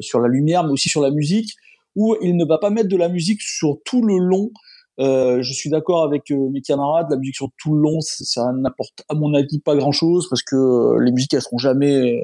[0.01, 1.53] sur la lumière, mais aussi sur la musique,
[1.95, 4.51] où il ne va pas mettre de la musique sur tout le long.
[4.97, 9.15] je suis d'accord avec mes camarades, la musique sur tout le long, ça, n'apporte à
[9.15, 12.21] mon avis pas grand-chose parce que les musiques elles seront jamais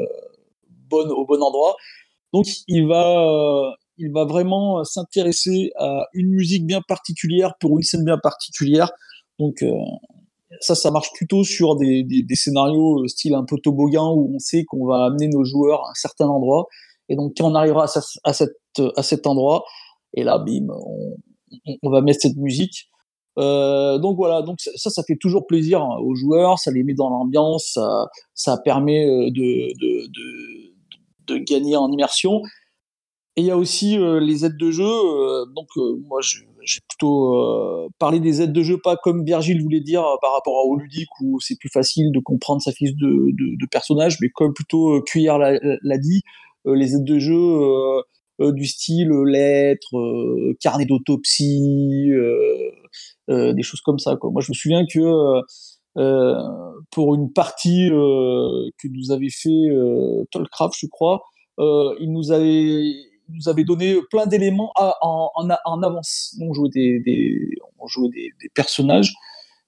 [0.91, 1.75] au bon endroit.
[2.35, 7.83] Donc il va, euh, il va vraiment s'intéresser à une musique bien particulière pour une
[7.83, 8.91] scène bien particulière.
[9.39, 9.71] Donc euh,
[10.59, 14.65] ça, ça marche plutôt sur des, scénarios euh, style un peu toboggan où on sait
[14.65, 16.65] qu'on va amener nos joueurs à un certain endroit.
[17.07, 17.85] Et donc quand on arrivera
[18.25, 19.63] à, cette, à cet endroit,
[20.13, 20.67] et là, bim,
[21.83, 22.89] on, va mettre cette musique.
[23.37, 27.09] Donc voilà, donc ça, ça fait toujours plaisir hein, aux joueurs, ça les met dans
[27.09, 27.77] l'ambiance,
[28.33, 29.71] ça, permet de,
[31.27, 32.41] de gagner en immersion.
[33.37, 34.85] Et il y a aussi euh, les aides de jeu.
[34.85, 39.81] Euh, donc euh, moi, j'ai plutôt parlé des aides de jeu, pas comme Virgile voulait
[39.81, 44.17] dire par rapport au ludique où c'est plus facile de comprendre sa fiche de, personnage,
[44.21, 46.23] mais comme plutôt Cuillère l'a dit,
[46.65, 47.59] les aides de jeu
[48.39, 49.95] du style lettres,
[50.59, 52.09] carnet d'autopsie,
[53.27, 54.17] des choses comme ça.
[54.23, 55.41] Moi, je me souviens que
[55.97, 56.35] euh,
[56.91, 61.23] pour une partie euh, que nous avait fait euh, Tolcraft, je crois.
[61.57, 62.93] il nous avait
[63.29, 66.37] nous avait donné plein d'éléments en, en, avance.
[66.39, 69.13] On jouait des, des on jouait des, des personnages,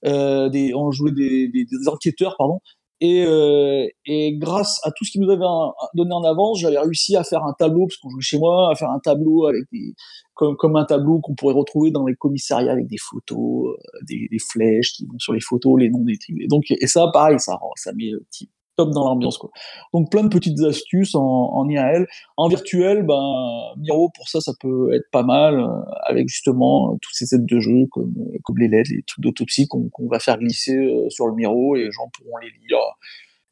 [0.05, 2.59] euh, des, on jouait des, enquêteurs, pardon.
[2.99, 5.45] Et, euh, et, grâce à tout ce qu'il nous avait
[5.93, 8.75] donné en avance, j'avais réussi à faire un tableau, parce qu'on jouait chez moi, à
[8.75, 9.93] faire un tableau avec des,
[10.33, 14.39] comme, comme un tableau qu'on pourrait retrouver dans les commissariats avec des photos, euh, des,
[14.39, 16.41] flèches qui vont sur les photos, les noms des trucs.
[16.41, 18.49] Et donc, et ça, pareil, ça, ça met petit
[18.85, 19.49] dans l'ambiance, quoi.
[19.93, 22.07] Donc, plein de petites astuces en, en IRL.
[22.37, 25.67] En virtuel, ben, Miro, pour ça, ça peut être pas mal, euh,
[26.03, 28.13] avec justement euh, toutes ces aides de jeu, comme,
[28.43, 30.77] comme les LED, les trucs d'autopsie qu'on va faire glisser
[31.09, 32.77] sur le Miro et les gens pourront les lire.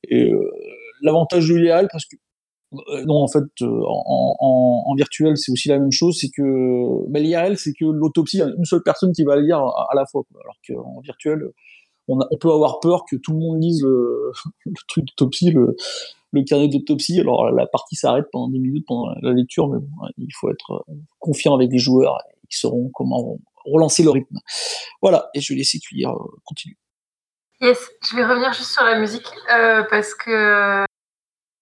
[0.07, 0.31] Et
[1.01, 2.15] l'avantage de l'IRL, parce que
[2.89, 6.17] euh, non, en fait, euh, en, virtuel, c'est aussi la même chose.
[6.19, 9.39] C'est que bah, l'IRL, c'est que l'autopsie, il y a une seule personne qui va
[9.39, 10.23] lire à la fois.
[10.41, 11.49] Alors qu'en virtuel,
[12.07, 14.31] on, peut avoir peur que tout le monde lise le,
[14.87, 15.75] truc d'autopsie, le,
[16.31, 17.19] le, carnet d'autopsie.
[17.19, 20.71] Alors la partie s'arrête pendant 10 minutes pendant la lecture, mais bon, il faut être
[20.89, 22.17] euh, confiant avec les joueurs.
[22.49, 24.37] Ils sauront comment relancer le rythme.
[25.01, 26.77] Voilà, et je vais laisser cuire continuer.
[27.61, 30.85] Yes, je vais revenir juste sur la musique parce que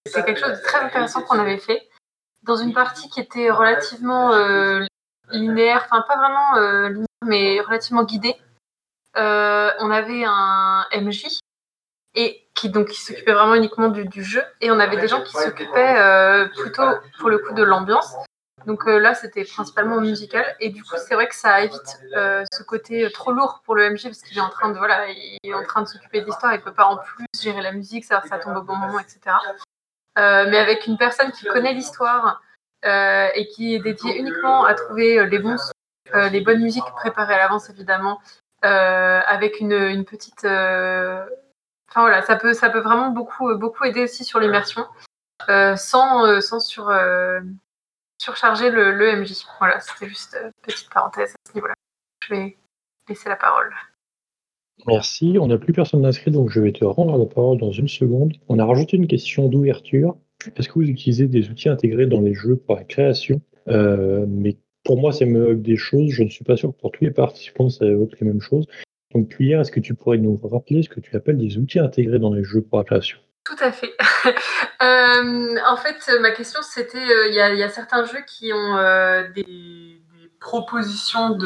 [0.08, 1.88] c'est quelque chose de très intéressant qu'on avait fait
[2.42, 4.32] dans une partie qui était relativement
[5.32, 8.36] linéaire, enfin pas vraiment linéaire, mais relativement guidée.
[9.16, 11.40] On avait un MJ
[12.16, 15.34] et qui donc qui s'occupait vraiment uniquement du, jeu et on avait des gens qui
[15.34, 16.84] s'occupaient plutôt
[17.20, 18.16] pour le coup de l'ambiance
[18.66, 20.46] donc euh, là, c'était principalement musical.
[20.60, 23.90] Et du coup, c'est vrai que ça évite euh, ce côté trop lourd pour le
[23.90, 26.26] MJ parce qu'il est en train de voilà, il est en train de s'occuper de
[26.26, 26.54] l'histoire.
[26.54, 29.36] Il peut pas en plus gérer la musique, ça, ça tombe au bon moment, etc.
[30.18, 32.42] Euh, mais avec une personne qui connaît l'histoire
[32.86, 35.56] et qui est dédiée uniquement à trouver les bons,
[36.14, 38.20] les bonnes musiques préparées à l'avance, évidemment,
[38.64, 44.40] avec une, petite, enfin voilà, ça peut, ça peut vraiment beaucoup, beaucoup aider aussi sur
[44.40, 44.86] l'immersion,
[45.48, 46.90] sans, sans sur
[48.24, 49.34] surcharger le, MJ.
[49.60, 51.74] Voilà, c'était juste une euh, petite parenthèse à ce niveau-là.
[52.26, 52.58] Je vais
[53.10, 53.70] laisser la parole.
[54.88, 55.38] Merci.
[55.40, 58.34] On n'a plus personne d'inscrit, donc je vais te rendre la parole dans une seconde.
[58.48, 60.16] On a rajouté une question d'ouverture.
[60.56, 63.42] Est-ce que vous utilisez des outils intégrés dans les jeux pour la création?
[63.68, 64.26] Euh,
[64.84, 66.12] pour moi, ça m'évoque des choses.
[66.12, 68.66] Je ne suis pas sûr que pour tous les participants, ça évoque les mêmes choses.
[69.14, 72.20] Donc, Cuillère, est-ce que tu pourrais nous rappeler ce que tu appelles des outils intégrés
[72.20, 73.18] dans les jeux pour la création?
[73.44, 73.94] Tout à fait.
[74.82, 79.26] Euh, en fait, ma question, c'était, euh, il y, a certains jeux qui ont euh,
[79.30, 80.02] des,
[80.42, 81.38] propositions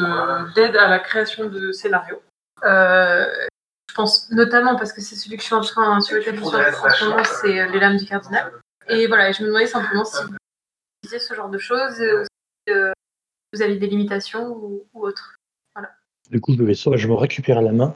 [0.56, 2.20] d'aide à la création de scénarios.
[2.64, 6.44] je pense notamment parce que c'est celui que je suis en train, sur lequel je
[6.44, 8.52] suis c'est Les Lames du Cardinal.
[8.90, 10.36] Et voilà, je me demandais simplement si vous
[11.04, 12.24] utilisez ce genre de choses, ou
[12.68, 12.74] si
[13.54, 15.38] vous avez des limitations ou, ou autres.
[16.32, 17.93] Du coup, je me récupère à la main.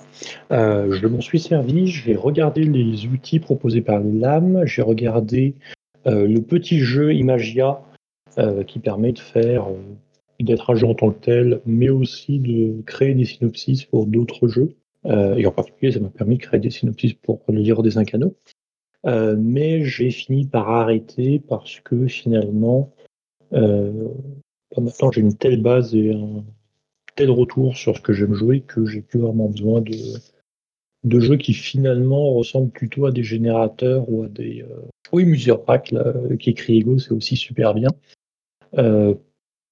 [0.52, 1.88] Euh, je m'en suis servi.
[1.88, 4.66] J'ai regardé les outils proposés par les lames.
[4.66, 5.56] J'ai regardé
[6.08, 7.82] euh, le petit jeu Imagia
[8.38, 9.68] euh, qui permet de faire,
[10.40, 14.48] d'être un jeu en tant que tel, mais aussi de créer des synopsis pour d'autres
[14.48, 14.76] jeux.
[15.06, 18.34] et en particulier, ça m'a permis de créer des synopsis pour le livre des Incanos.
[19.04, 22.94] mais j'ai fini par arrêter parce que finalement,
[24.78, 26.44] maintenant j'ai une telle base et un,
[27.16, 29.96] tel retour sur ce que j'aime jouer que j'ai plus vraiment besoin de,
[31.04, 34.62] de jeux qui finalement ressemblent plutôt à des générateurs ou à des.
[34.62, 34.82] Euh...
[35.12, 35.94] Oui, Muserac,
[36.40, 37.90] qui écrit Ego, c'est aussi super bien.
[38.78, 39.16] Euh,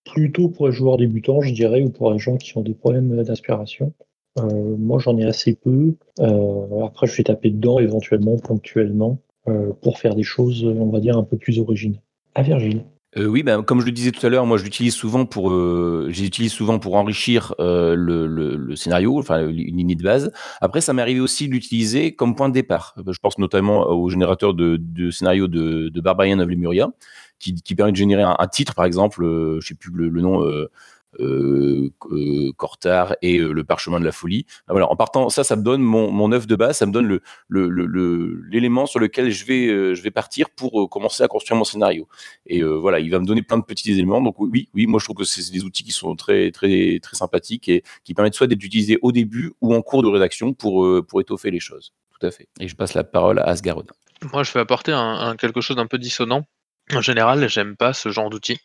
[0.04, 3.24] plutôt pour les joueurs débutants, je dirais, ou pour les gens qui ont des problèmes
[3.24, 3.94] d'inspiration.
[4.40, 5.96] Euh, moi, j'en ai assez peu.
[6.20, 9.20] Euh, après, je vais taper dedans éventuellement, ponctuellement,
[9.82, 12.02] pour faire des choses, on va dire, un peu plus originales.
[12.36, 12.84] À Virgile.
[13.18, 15.52] Euh, oui, ben, comme je le disais tout à l'heure, moi je l'utilise souvent pour,
[15.52, 20.32] euh, j'utilise souvent pour enrichir euh, le, le, scénario, enfin une ligne de base.
[20.62, 22.94] Après, ça m'est arrivé aussi de l'utiliser comme point de départ.
[22.98, 26.90] Je pense notamment au générateur de, de scénario de, de Barbarian of Lemuria,
[27.40, 29.24] qui, permet de générer un, titre, par exemple,
[29.60, 30.44] je sais plus le nom
[31.20, 34.46] euh, euh, Cortar et euh, le parchemin de la folie.
[34.68, 38.86] Ah, en partant, ça, ça me donne mon, mon de base, ça me donne l'élément
[38.86, 42.08] sur lequel je vais, vais partir pour commencer à construire mon scénario.
[42.46, 44.22] Et voilà, il va me donner plein de petits éléments.
[44.22, 47.16] Donc oui, oui, moi je trouve que c'est des outils qui sont très, très, très
[47.16, 50.88] sympathiques et qui permettent soit d'être utilisés au début ou en cours de rédaction pour,
[51.20, 51.94] étoffer les choses.
[52.20, 52.48] Tout à fait.
[52.60, 53.94] Et je passe la parole à Asgarodin.
[54.32, 54.92] Moi, je vais apporter
[55.40, 56.46] quelque chose d'un peu dissonant.
[56.94, 58.60] En général, j'aime pas ce genre d'outils.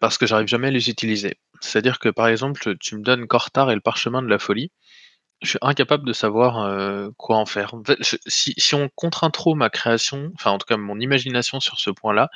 [0.00, 1.36] parce que j'arrive jamais à les utiliser.
[1.60, 4.70] C'est-à-dire que, par exemple, tu me donnes Cortar et le parchemin de la folie,
[5.42, 7.74] je suis incapable de savoir, euh, quoi en faire.
[8.26, 12.28] si on contraint trop ma création, enfin, en tout cas, mon imagination sur ce point-là,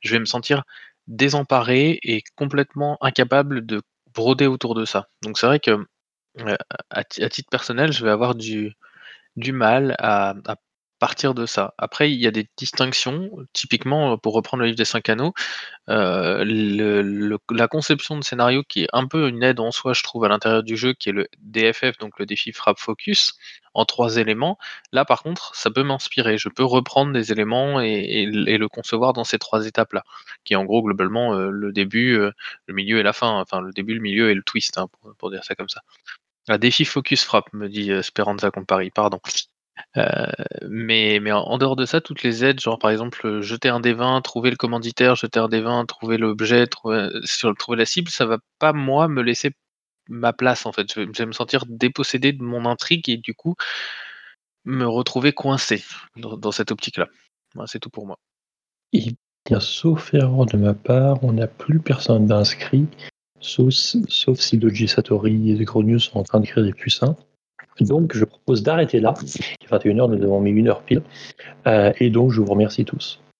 [0.00, 0.64] je vais me sentir
[1.06, 3.82] désemparé et complètement incapable de
[4.14, 5.08] broder autour de ça.
[5.22, 5.86] Donc c'est vrai que,
[6.40, 6.56] euh,
[6.90, 8.74] à titre personnel, je vais avoir du
[9.52, 10.34] mal à
[10.98, 11.74] partir de ça.
[11.78, 13.30] Après, il y a des distinctions.
[13.52, 15.32] Typiquement, pour reprendre le livre des cinq anneaux,
[15.88, 16.44] euh,
[17.50, 20.28] la conception de scénario qui est un peu une aide en soi, je trouve, à
[20.28, 23.34] l'intérieur du jeu, qui est le DFF, donc le défi frappe focus,
[23.74, 24.58] en trois éléments.
[24.92, 26.38] Là, par contre, ça peut m'inspirer.
[26.38, 30.04] Je peux reprendre des éléments et, le concevoir dans ces trois étapes-là,
[30.44, 32.32] qui est en gros globalement euh, le début, euh,
[32.66, 33.40] le milieu et la fin.
[33.40, 34.88] Enfin, le début, le milieu et le twist, hein,
[35.18, 35.82] pour, dire ça comme ça.
[36.48, 39.20] Un défi focus frappe, me dit Speranza Compari, pardon.
[39.96, 40.26] Euh,
[40.68, 44.22] mais en dehors de ça, toutes les aides, genre par exemple, jeter un des 20,
[44.22, 48.26] trouver le commanditaire, jeter un des 20, trouver l'objet, trouver sur trouver la cible, ça
[48.26, 49.52] va pas moi me laisser
[50.08, 50.92] ma place en fait.
[50.92, 53.54] Je vais me sentir dépossédé de mon intrigue et du coup,
[54.64, 55.82] me retrouver coincé
[56.16, 57.06] dans cette optique-là.
[57.66, 58.18] c'est tout pour moi.
[58.92, 59.14] Et
[59.46, 62.86] bien, sauf erreur de ma part, on n'a plus personne d'inscrit,
[63.40, 63.72] sauf
[64.08, 67.16] sauf si Doji Satori et Gronius sont en train d'écrire des puissants.
[67.80, 69.14] Donc, je propose d'arrêter là.
[69.22, 71.02] Il est 21h, nous avons mis une heure pile.
[71.66, 73.20] Euh, et donc, je vous remercie tous.